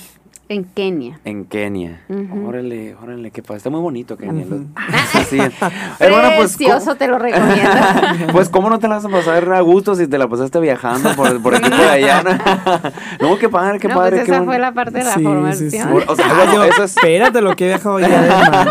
[0.51, 1.21] en Kenia.
[1.25, 2.01] en Kenia.
[2.09, 2.49] Ujú.
[2.49, 3.59] Órale, órale, qué padre.
[3.59, 4.47] Está muy bonito Kenia.
[4.47, 4.67] Ujú.
[4.77, 4.87] Ah,
[5.29, 5.39] sí.
[5.99, 7.71] Hermana, pues, Precioso, te lo recomiendo.
[8.21, 10.59] ¿cómo, pues, ¿cómo no te la vas a pasar a gusto si te la pasaste
[10.61, 12.23] viajando por, por aquí por allá?
[13.21, 14.11] No, no qué padre, qué no, padre.
[14.17, 14.53] pues qué esa bueno.
[14.53, 15.71] fue la parte de la Sí, sí, formación.
[15.71, 15.79] sí.
[16.09, 18.07] O sea, Ah, yo, eso es- Espérate lo que he dejado ya.
[18.09, 18.71] hermano.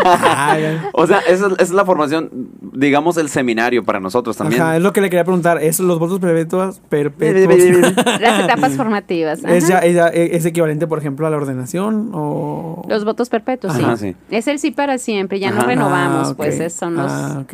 [0.94, 2.30] O sea, esa, es- esa es la formación,
[2.72, 4.60] digamos, el seminario para nosotros también.
[4.62, 5.62] Ajá, es lo que le quería preguntar.
[5.62, 6.80] ¿Es los votos perpetuos?
[6.88, 9.44] perpetuos Las etapas formativas.
[9.44, 11.67] ¿Es, ya, es, ya- es equivalente, por ejemplo, a la ordenación?
[12.14, 12.84] O...
[12.88, 13.82] Los votos perpetuos, sí.
[13.82, 14.14] Ajá, sí.
[14.30, 17.10] Es el sí para siempre, ya no renovamos, Ah, pues esos son los...
[17.12, 17.44] Ah.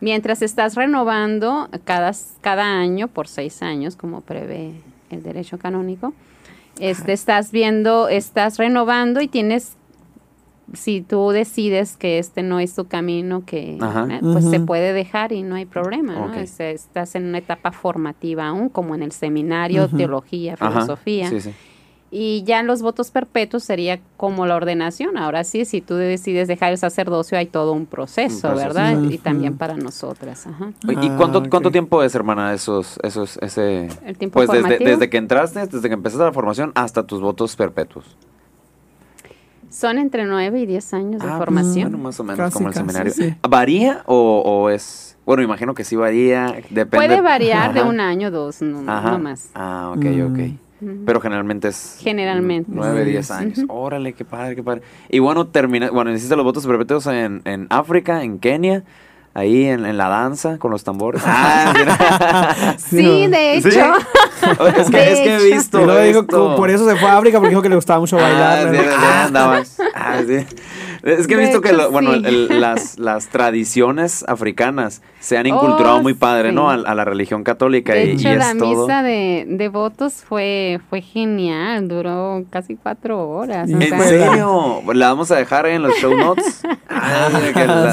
[0.00, 4.72] Mientras estás renovando cada, cada año por seis años, como prevé
[5.10, 6.12] el derecho canónico,
[6.78, 9.76] este, estás viendo, estás renovando y tienes,
[10.72, 14.08] si tú decides que este no es tu camino, que Ajá.
[14.10, 16.26] eh, pues se puede dejar y no hay problema, ¿no?
[16.26, 16.36] Ok.
[16.38, 21.30] Es- estás en una etapa formativa aún, como en el seminario, teología, filosofía.
[21.30, 21.50] Sí, sí.
[22.16, 25.18] Y ya los votos perpetuos sería como la ordenación.
[25.18, 28.68] Ahora sí, si tú decides dejar el sacerdocio, hay todo un proceso, Un proceso.
[28.68, 29.02] ¿verdad?
[29.10, 30.46] Y también para nosotras.
[30.46, 30.70] Ajá.
[30.88, 31.48] ¿Y Ah, cuánto, ok.
[31.48, 33.88] cuánto tiempo es, hermana, esos, esos, ese...
[34.06, 37.56] El tiempo Pues desde, desde que entraste, desde que empezaste la formación hasta tus votos
[37.56, 38.16] perpetuos.
[39.68, 41.90] son entre 9 y 10 años de Ah, formación.
[41.90, 43.12] Bueno, más o menos Casi, como el casi, seminario.
[43.12, 43.34] sí.
[43.48, 45.16] ¿Varía o, o es...?
[45.26, 47.08] Bueno, imagino que sí varía, depende...
[47.08, 48.82] Puede variar de un año, dos, no,
[49.18, 49.50] más.
[49.54, 50.58] Ah, ok, Mm.
[51.06, 51.96] Pero generalmente es...
[52.00, 52.70] Generalmente.
[52.72, 53.10] Nueve, Sí.
[53.10, 53.58] diez años.
[53.58, 53.72] Ujú.
[53.72, 54.82] Órale, qué padre, qué padre.
[55.08, 58.84] Y bueno, termina, bueno, hiciste los votos perpetuos en, en África, en Kenia,
[59.34, 61.22] ahí en, en la danza con los tambores.
[61.26, 62.76] Ah, mira.
[62.78, 63.68] Sí, de ¿Sí?
[63.68, 63.92] hecho.
[64.76, 66.56] es, que, De es que he visto dijo, esto.
[66.56, 68.70] por eso se fue a África, porque dijo que le gustaba mucho Ah, bailar.
[68.70, 68.82] sí, ¿no?
[68.82, 69.62] sí, andaba.
[69.94, 70.46] Ah, sí.
[71.04, 72.22] Es que he visto que lo- bueno, sí.
[72.24, 76.70] el- las, las tradiciones africanas se han inculturado Oh, muy padre, ¿no?
[76.70, 78.82] A, la religión católica De y, es la todo.
[78.86, 83.68] misa de, de votos fue, fue genial, duró casi cuatro horas.
[83.68, 84.08] ¿En ¿En sea, Híjole.
[84.26, 84.82] serio?
[84.94, 86.62] La vamos a dejar en los show notes.
[86.96, 87.28] Ah,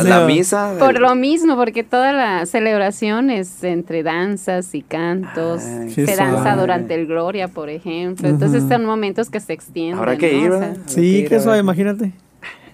[0.04, 0.76] la, misa.
[0.80, 5.64] Por lo mismo, porque toda la celebración es entre danzas y cantos.
[5.64, 6.62] Ay, se danza suave.
[6.62, 8.30] durante el Gloria, por ejemplo.
[8.30, 8.72] Entonces Ujú.
[8.72, 9.98] son momentos que se extienden.
[9.98, 10.38] Habrá que ¿no?
[10.46, 10.76] ir, O ¿verdad?
[10.86, 12.14] sea, Sí, que eso, imagínate.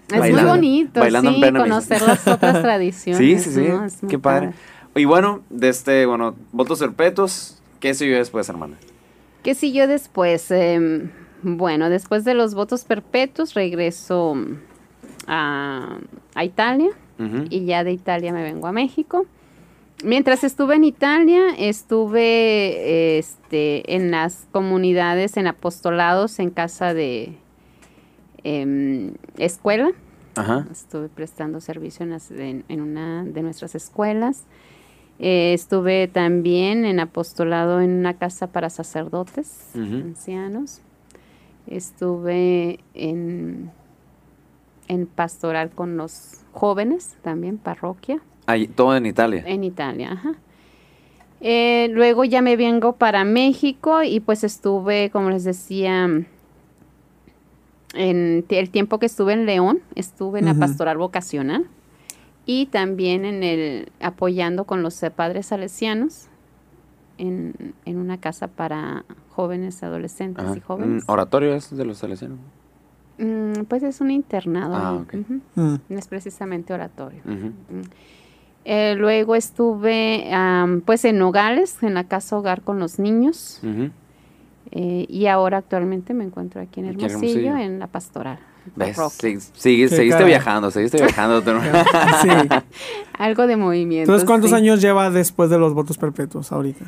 [0.09, 1.57] Es Bailando- muy bonito, bailando en sí, misa.
[1.63, 3.17] conocer las otras tradiciones.
[3.17, 3.67] Sí, sí, sí.
[3.69, 3.85] ¿no?
[3.85, 4.51] Es muy Qué padre.
[4.95, 8.77] Y bueno, de este, bueno, votos perpetuos, ¿qué siguió después, hermana?
[9.43, 10.49] ¿Qué siguió después?
[10.51, 11.09] Em,
[11.43, 14.35] bueno, después de los votos perpetuos regreso
[15.27, 15.97] a,
[16.35, 16.89] a Italia
[17.49, 19.25] y ya de Italia me vengo a México.
[20.03, 27.35] Mientras estuve en Italia, estuve este, en las comunidades, en apostolados, en casa de
[28.51, 29.91] em, escuela.
[30.35, 30.67] Ajá.
[30.71, 34.43] Estuve prestando servicio en, las- en- en una de nuestras escuelas.
[35.19, 40.81] Eh, estuve también en apostolado en una casa para sacerdotes, ancianos.
[41.65, 43.71] Estuve en,
[44.87, 49.43] en pastoral con los jóvenes, también parroquia, Ahí, todo en Italia.
[49.45, 50.11] en Italia.
[50.13, 50.33] ajá.
[51.41, 56.09] Eh, luego ya me vengo para México y pues estuve, como les decía,
[57.97, 61.65] en el tiempo que estuve en León, estuve en la pastoral vocacional
[62.45, 66.27] y también en el apoyando con los eh, padres salesianos
[67.17, 70.55] en, en una casa para jóvenes, adolescentes Ajá.
[70.57, 71.03] y jóvenes.
[71.07, 72.37] Mm, oratorio es de los salesianos.
[73.17, 75.75] Mm, pues es un internado, Ah, ujú, Mm.
[75.89, 77.21] no es precisamente oratorio.
[77.25, 77.81] Mm.
[78.69, 83.61] Eh, luego estuve am, pues en Nogales, en la casa hogar con los niños.
[84.71, 87.57] Eh, y ahora actualmente me encuentro aquí en Aquí en Hermosillo, Hermosillo.
[87.73, 88.39] en la pastoral.
[88.75, 88.97] ¿Ves?
[89.17, 90.25] Sí, seguiste caray.
[90.27, 91.41] viajando, seguiste viajando.
[92.21, 92.29] Sí.
[93.17, 94.11] Algo de movimiento.
[94.11, 94.55] Entonces, ¿cuántos sí.
[94.57, 96.85] años lleva después de los votos perpetuos ahorita?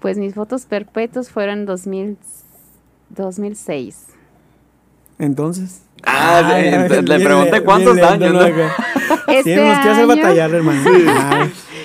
[0.00, 2.18] Pues mis votos perpetuos fueron en 2000,
[3.10, 4.06] 2006.
[5.18, 5.82] Entonces.
[6.04, 8.44] Ah, sí, Ay, le- le pregunté cuántos bien, años.
[9.28, 10.82] Este Sí, nos hacer año- batallar, hermano.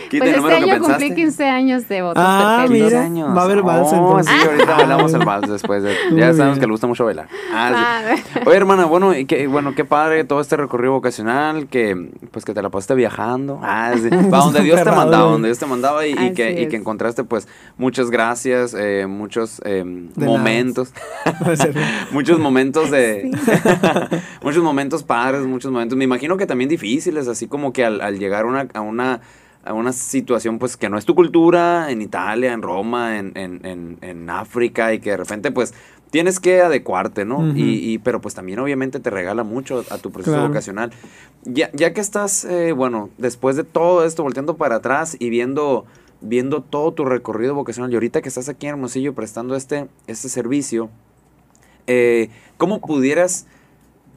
[0.09, 1.15] Quita Pues este año cumplí pensaste.
[1.15, 3.01] 15 años de votos Ah, mira.
[3.03, 3.35] años.
[3.35, 4.33] va a haber vals, Oh, entonces.
[4.41, 4.77] sí, ahorita Ah.
[4.77, 5.83] bailamos el vals después.
[5.83, 6.59] de- Muy ya sabemos bien.
[6.59, 7.27] que le gusta mucho bailar.
[7.53, 8.23] Ah, sí.
[8.35, 12.45] Ah, Oye, hermana, bueno, y qué, bueno, qué padre todo este recorrido vocacional, que pues
[12.45, 13.59] que te la pasaste viajando.
[13.63, 14.09] Ah, sí.
[14.31, 17.47] Va donde Dios te mandaba, donde Dios te mandaba y, que, y que encontraste pues
[17.77, 19.83] muchas gracias, eh, muchos eh,
[20.15, 20.93] momentos.
[22.11, 23.29] Muchos momentos de
[24.41, 28.17] muchos momentos padres, muchos momentos, me imagino que también difíciles, así como que al, al
[28.19, 29.21] llegar una, a una
[29.67, 33.65] a una situación pues que no es tu cultura, en Italia, en Roma, en, en,
[33.65, 35.73] en, en África, y que de repente pues
[36.09, 37.45] tienes que adecuarte, ¿no?
[37.55, 40.47] Y, y- pero pues también obviamente te regala mucho a tu proceso Claro.
[40.47, 40.91] vocacional.
[41.43, 45.85] Ya, ya que estás, eh, bueno, después de todo esto, volteando para atrás y viendo,
[46.21, 50.29] viendo todo tu recorrido vocacional, y ahorita que estás aquí en Hermosillo prestando este, este
[50.29, 50.89] servicio,
[51.87, 53.45] eh, ¿cómo pudieras,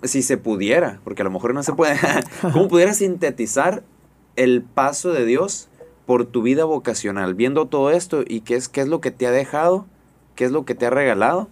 [0.03, 1.97] si se pudiera, porque a lo mejor no se puede,
[2.53, 3.83] ¿cómo pudieras sintetizar
[4.43, 5.69] el paso de Dios
[6.07, 9.27] por tu vida vocacional, viendo todo esto y qué es, qué es lo que te
[9.27, 9.87] ha dejado,
[10.37, 11.49] qué es lo que te ha regalado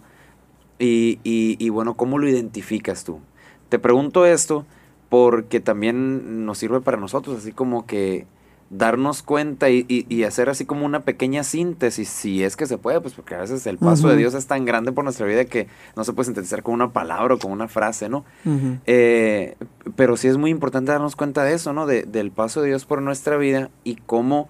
[0.78, 3.20] y, y- y, bueno, cómo lo identificas tú?
[3.68, 4.64] Te pregunto esto
[5.08, 8.26] porque también nos sirve para nosotros, así como que
[8.70, 12.76] darnos cuenta y, y- y hacer así como una pequeña síntesis, si es que se
[12.76, 14.16] puede, pues porque a veces el paso de.
[14.18, 17.34] Dios es tan grande por nuestra vida que no se puede sintetizar con una palabra
[17.34, 18.24] o con una frase, ¿no?
[18.86, 19.56] Eh,
[19.96, 21.86] pero sí es muy importante darnos cuenta de eso, ¿no?
[21.86, 24.48] De- del paso de Dios por nuestra vida y cómo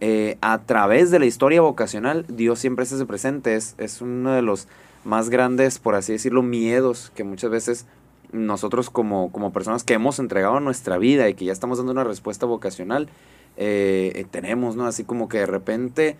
[0.00, 3.54] eh, a través de la historia vocacional Dios siempre se hace presente.
[3.54, 4.68] Es, es uno de los
[5.04, 7.86] más grandes, por así decirlo, miedos que muchas veces
[8.32, 12.04] nosotros como, como personas que hemos entregado nuestra vida y que ya estamos dando una
[12.04, 13.08] respuesta vocacional,
[13.56, 14.86] eh, tenemos, ¿no?
[14.86, 16.16] Así como que de repente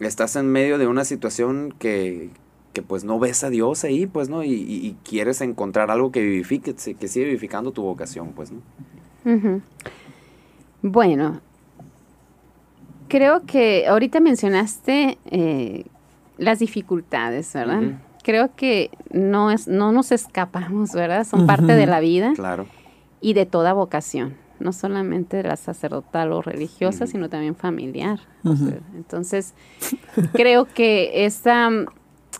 [0.00, 2.30] estás en medio de una situación que,
[2.72, 4.42] que pues no ves a Dios ahí, pues, ¿no?
[4.44, 8.60] Y, y- y quieres encontrar algo que vivifique, que siga vivificando tu vocación, pues, ¿no?
[10.82, 11.40] Bueno,
[13.08, 15.84] creo que ahorita mencionaste eh,
[16.36, 17.82] las dificultades, ¿verdad?
[18.22, 21.26] Creo que no, es, no nos escapamos, ¿verdad?
[21.26, 22.66] Son parte de la vida Claro.
[23.20, 28.18] y de toda vocación, no solamente de la sacerdotal o religiosa, sino también familiar.
[28.44, 28.68] o Ujú.
[28.68, 29.54] sea, entonces,
[30.32, 31.70] creo que esa,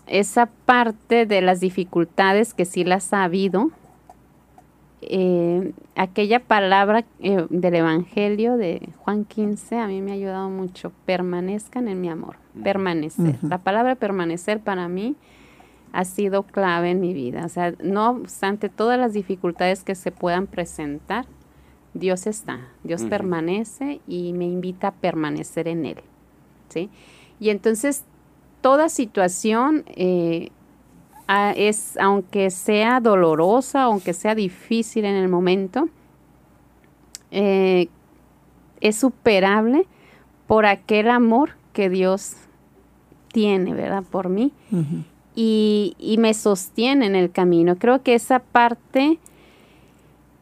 [0.07, 3.69] esa parte de las dificultades que sí las ha habido,
[5.01, 10.91] eh, aquella palabra eh, del Evangelio de Juan 15 a mí me ha ayudado mucho,
[11.05, 13.37] permanezcan en mi amor, permanecer.
[13.43, 15.15] La palabra permanecer para mí
[15.93, 17.45] ha sido clave en mi vida.
[17.45, 21.25] O sea, no obstante todas las dificultades que se puedan presentar,
[21.95, 25.97] Dios está, Dios permanece y me invita a permanecer en Él.
[26.67, 26.89] ¿sí?
[27.39, 28.03] Y entonces,
[28.59, 30.49] toda situación eh,
[31.55, 35.87] es, aunque sea dolorosa, aunque sea difícil en el momento,
[37.31, 37.87] eh,
[38.81, 39.87] es superable
[40.47, 42.35] por aquel amor que Dios
[43.31, 44.03] tiene, ¿verdad?
[44.03, 44.51] Por mí.
[45.33, 47.77] y, y, me sostiene en el camino.
[47.77, 49.17] Creo que esa parte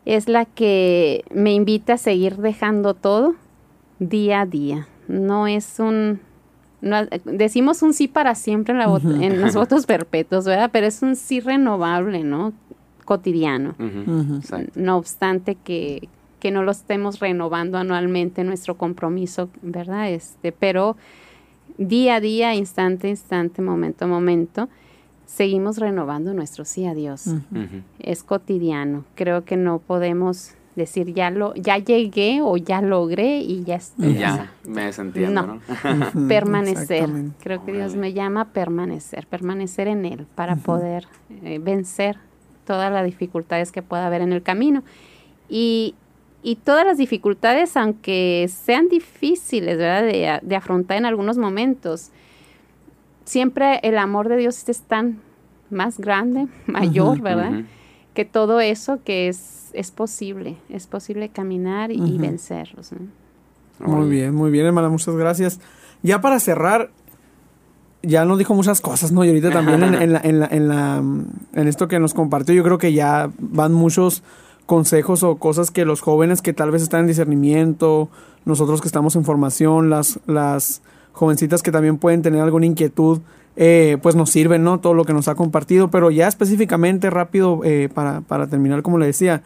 [0.05, 3.35] es la que me invita a seguir dejando todo
[3.99, 4.87] día a día.
[5.07, 6.19] No es un...
[7.25, 10.69] decimos un sí para siempre en, los votos perpetuos, ¿verdad?
[10.71, 12.53] Pero es un sí renovable, ¿no?
[13.05, 13.75] Cotidiano.
[14.75, 16.07] No obstante que,
[16.39, 20.09] que no lo estemos renovando anualmente nuestro compromiso, ¿verdad?
[20.09, 20.97] Este, pero
[21.77, 24.69] día a día, instante a instante, momento a momento,
[25.25, 27.27] seguimos renovando nuestro sí a Dios.
[27.99, 29.05] Es cotidiano.
[29.15, 34.15] Creo que no podemos decir ya lo ya llegué o ya logré y ya estoy.
[34.15, 35.59] Ya me desentiendo, ¿no?
[36.27, 37.09] permanecer.
[37.41, 41.07] Creo que Dios me llama a permanecer, permanecer en Él para poder
[41.43, 42.17] eh, vencer
[42.65, 44.83] todas las dificultades que pueda haber en el camino.
[45.49, 45.95] Y,
[46.41, 50.03] y todas las dificultades, aunque sean difíciles, ¿verdad?
[50.03, 52.11] De, de afrontar en algunos momentos,
[53.25, 55.19] siempre el amor de Dios es tan
[55.69, 57.63] más grande, mayor, ¿verdad?
[58.13, 62.91] Que todo eso que es, es posible, es posible caminar y, vencerlos.
[63.79, 65.59] Muy bien, muy bien, hermana, muchas gracias.
[66.03, 66.91] Ya para cerrar,
[68.03, 69.23] ya nos dijo muchas cosas, ¿no?
[69.23, 72.63] Y ahorita también en, la, en, la, en, la, en esto que nos compartió, yo
[72.63, 74.21] creo que ya van muchos
[74.65, 78.09] consejos o cosas que los jóvenes que tal vez están en discernimiento,
[78.45, 80.81] nosotros que estamos en formación, las, las
[81.13, 83.21] jovencitas que también pueden tener alguna inquietud,
[83.55, 84.79] eh, pues nos sirven, ¿no?
[84.79, 88.97] Todo lo que nos ha compartido, pero ya específicamente, rápido, eh, para, para, terminar, como
[88.97, 89.43] le decía,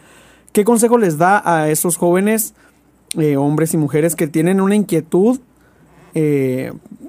[0.53, 2.53] ¿qué consejo les da a esos jóvenes,
[3.17, 5.39] eh, hombres y mujeres, que tienen una inquietud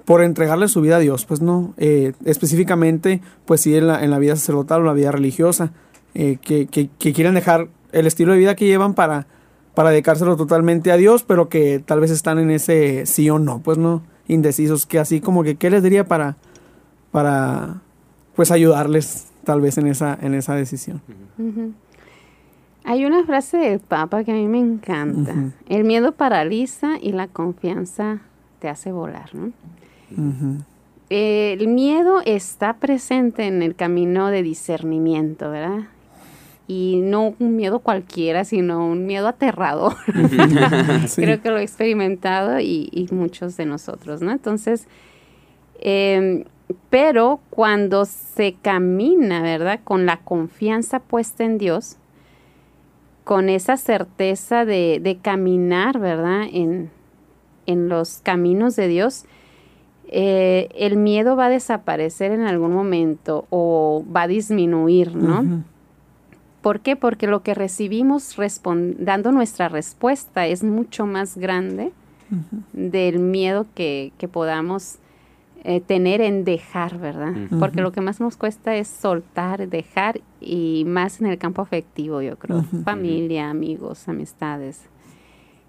[0.05, 1.25] por entregarle su vida a Dios?
[1.25, 5.73] Pues no, específicamente, pues sí, en la, en la vida sacerdotal o la vida religiosa,
[6.13, 6.37] que,
[6.71, 9.27] que, que quieren dejar el estilo de vida que llevan para,
[9.75, 13.61] para dedicárselo totalmente a Dios, pero que tal vez están en ese sí o no,
[13.61, 16.37] pues no indecisos, que así como que, ¿qué les diría para,
[17.11, 17.81] para
[18.37, 21.01] pues ayudarles tal vez en esa, en esa decisión?
[22.85, 25.35] Hay una frase del Papa que a mí me encanta.
[25.69, 28.21] El miedo paraliza y la confianza
[28.61, 29.53] te hace volar, ¿no?
[31.11, 35.89] El miedo está presente en el camino de discernimiento, ¿verdad?
[36.69, 39.95] Y no un miedo cualquiera, sino un miedo aterrador.
[41.17, 44.31] Creo que lo he experimentado y, muchos de nosotros, ¿no?
[44.31, 44.87] Entonces,
[45.81, 46.45] em,
[46.91, 49.81] pero cuando se camina, ¿verdad?
[49.83, 51.97] Con la confianza puesta en Dios,
[53.25, 56.43] con esa certeza de, caminar, ¿verdad?
[56.53, 56.91] En,
[57.67, 59.25] los caminos de Dios,
[60.07, 65.65] eh, el miedo va a desaparecer en algún momento o va a disminuir, ¿no?
[66.63, 66.97] ¿Por qué?
[66.97, 68.37] Porque lo que recibimos
[68.99, 71.93] dando nuestra respuesta es mucho más grande
[72.73, 74.97] del miedo que, podamos
[75.65, 77.33] eh, tener en dejar, ¿verdad?
[77.59, 82.23] Porque lo que más nos cuesta es soltar, dejar y más en el campo afectivo,
[82.23, 82.65] yo creo.
[82.85, 84.83] Familia, amigos, amistades.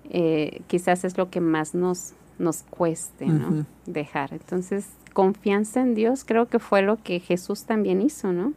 [0.09, 3.65] Eh, quizás es lo que más nos, nos cueste, ¿no?
[3.85, 4.33] Dejar.
[4.33, 8.53] Entonces, confianza en Dios creo que fue lo que Jesús también hizo, ¿no?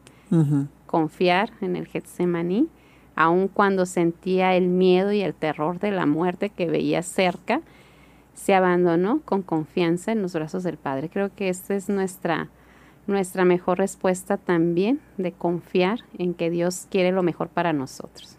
[0.92, 2.68] Confiar en el Getsemaní,
[3.16, 7.62] aun cuando sentía el miedo y el terror de la muerte que veía cerca,
[8.34, 11.08] se abandonó con confianza en los brazos del Padre.
[11.08, 12.50] Creo que esta es nuestra,
[13.06, 18.36] nuestra mejor respuesta también, de confiar en que Dios quiere lo mejor para nosotros.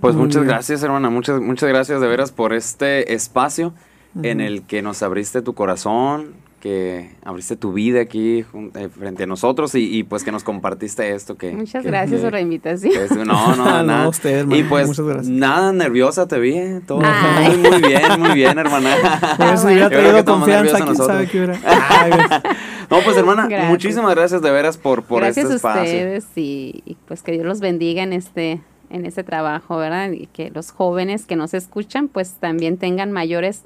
[0.00, 3.74] Pues muchas gracias, hermana, muchas, muchas gracias de veras por este espacio
[4.22, 9.26] en el que nos abriste tu corazón, que abriste tu vida aquí eh, frente a
[9.26, 11.52] nosotros y, pues que nos compartiste esto que...
[11.52, 13.26] Muchas gracias por la invitación.
[13.26, 14.08] no, no, nada.
[14.08, 16.80] ustedes, y pues nada nerviosa te vi, ¿eh?
[16.86, 18.96] todo muy, muy bien, muy bien, hermana.
[19.52, 21.58] Eso hubiera traído confianza, quién sabe qué hubiera.
[22.90, 25.82] no, pues hermana, muchísimas gracias de veras por, por este espacio.
[25.82, 29.76] Gracias a ustedes y, y pues que Dios los bendiga en este en este trabajo,
[29.76, 30.12] ¿verdad?
[30.12, 33.62] Y que los jóvenes que nos escuchan pues también tengan mayores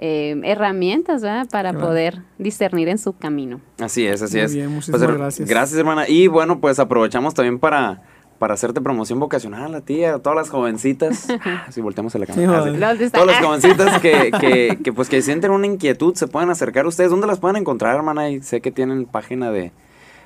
[0.00, 3.60] eh, herramientas para poder discernir en su camino.
[3.78, 4.54] Así es, así es.
[4.54, 5.48] Bien, muchísimas pues, gracias.
[5.48, 6.08] Gracias, hermana.
[6.08, 8.02] Y bueno, pues aprovechamos también para
[8.38, 11.26] para hacerte promoción vocacional a ti, a todas las jovencitas.
[11.70, 12.64] si volteamos a la cámara.
[13.10, 16.88] todas las jovencitas que, que, que, pues que sienten una inquietud, se pueden acercar a
[16.88, 17.10] ustedes.
[17.10, 18.30] ¿Dónde las pueden encontrar, hermana?
[18.30, 19.72] Y sé que tienen página de,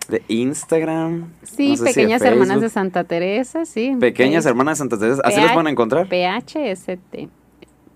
[0.09, 1.33] de Instagram.
[1.43, 2.69] Sí, no sé si de Pequeñas Hermanas de.
[2.69, 3.97] Santa Teresa, sí.
[3.99, 4.51] Pequeñas Facebook.
[4.51, 5.23] Hermanas de Santa Teresa.
[5.25, 6.07] ¿Así las pueden encontrar?
[6.07, 7.42] PHST.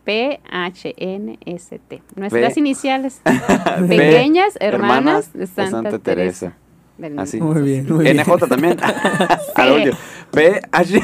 [0.06, 1.92] PHNST.
[2.14, 3.20] Nuestras P- iniciales.
[3.88, 6.46] Pequeñas Hermanas de Santa, Santa Teresa.
[6.46, 6.56] Teresa.
[6.98, 7.40] Del- Así.
[7.40, 8.16] Muy bien, muy bien.
[8.16, 8.76] NJ también.
[9.58, 9.96] Lo último.
[10.30, 11.02] PH.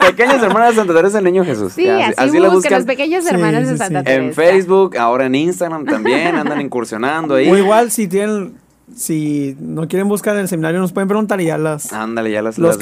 [0.00, 1.72] Pequeñas Hermanas de Santa Teresa del Niño Jesús.
[1.72, 4.04] Sí, Ya, así, la busquen, las pequeñas hermanas sí, de Santa sí.
[4.04, 4.22] Teresa.
[4.26, 7.48] En Facebook, ahora en Instagram también, andan incursionando ahí.
[7.50, 8.56] O igual si tienen,
[8.94, 12.42] si no quieren buscar en el seminario, nos pueden preguntar y ya las, Ándale, ya
[12.42, 12.78] las, Los las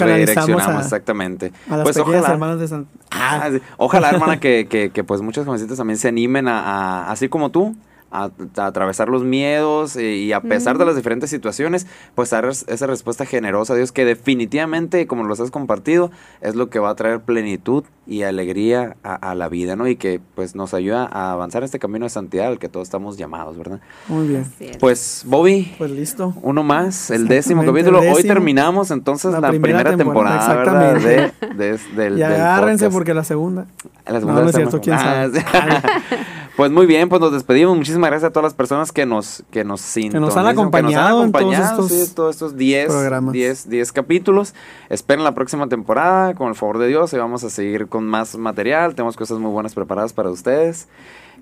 [0.76, 1.52] a- exactamente.
[1.68, 2.86] a las pues ojalá, hermanas de San...
[3.10, 3.60] Ah, sí.
[3.78, 6.60] Ojalá, hermana, que, que, que, pues muchas jovencitas también se animen a,
[7.06, 7.74] a- así como tú,
[8.14, 8.30] a,
[8.62, 12.86] a atravesar los miedos eh, y a pesar de las diferentes situaciones, pues dar esa
[12.86, 16.10] respuesta generosa a Dios que definitivamente, como los has compartido,
[16.40, 19.88] es lo que va a traer plenitud y alegría a, a la vida, ¿no?
[19.88, 23.16] Y que pues nos ayuda a avanzar este camino de santidad al que todos estamos
[23.16, 23.80] llamados, ¿verdad?
[24.08, 24.44] Muy bien.
[24.78, 26.34] Pues, Bobby, Pues listo.
[26.42, 28.00] uno más, el décimo capítulo.
[28.00, 31.02] Hoy terminamos entonces la, La primera, primera temporada, temporada, ¿verdad?
[31.02, 31.64] De, exactamente.
[31.96, 33.66] de- del, Y agárrense porque la segunda.
[34.06, 35.40] La No, segunda no es cierto, quién Ah, sabe.
[35.40, 35.46] sí.
[36.56, 37.76] pues muy bien, pues nos despedimos.
[37.76, 41.82] Muchísimas gracias a todas las personas que nos que nos sintonizan, acompañado en todos acompañado,
[41.84, 43.32] estos sí, todos estos 10 programas.
[43.32, 44.54] 10 10 capítulos.
[44.88, 48.36] Esperen la próxima temporada con el favor de Dios y vamos a seguir con más
[48.36, 48.94] material.
[48.94, 50.88] Tenemos cosas muy buenas preparadas para ustedes.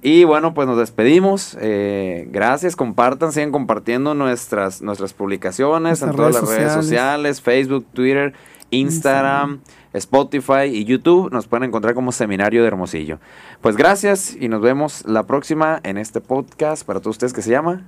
[0.05, 1.57] Y bueno, pues nos despedimos.
[1.61, 6.85] Eh, gracias, compartan, sigan compartiendo nuestras, nuestras publicaciones en todas redes las redes sociales.
[6.87, 8.33] sociales, Facebook, Twitter,
[8.71, 9.61] Instagram,
[9.93, 11.31] Spotify y YouTube.
[11.33, 13.19] Nos pueden encontrar como Seminario de Hermosillo.
[13.61, 17.51] Pues gracias y nos vemos la próxima en este podcast para todos ustedes que se
[17.51, 17.83] llama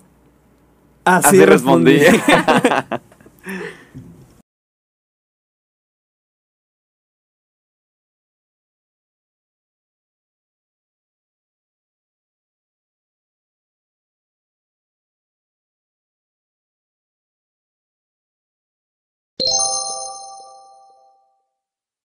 [1.05, 1.99] Así, Así respondí.
[1.99, 3.01] respondí.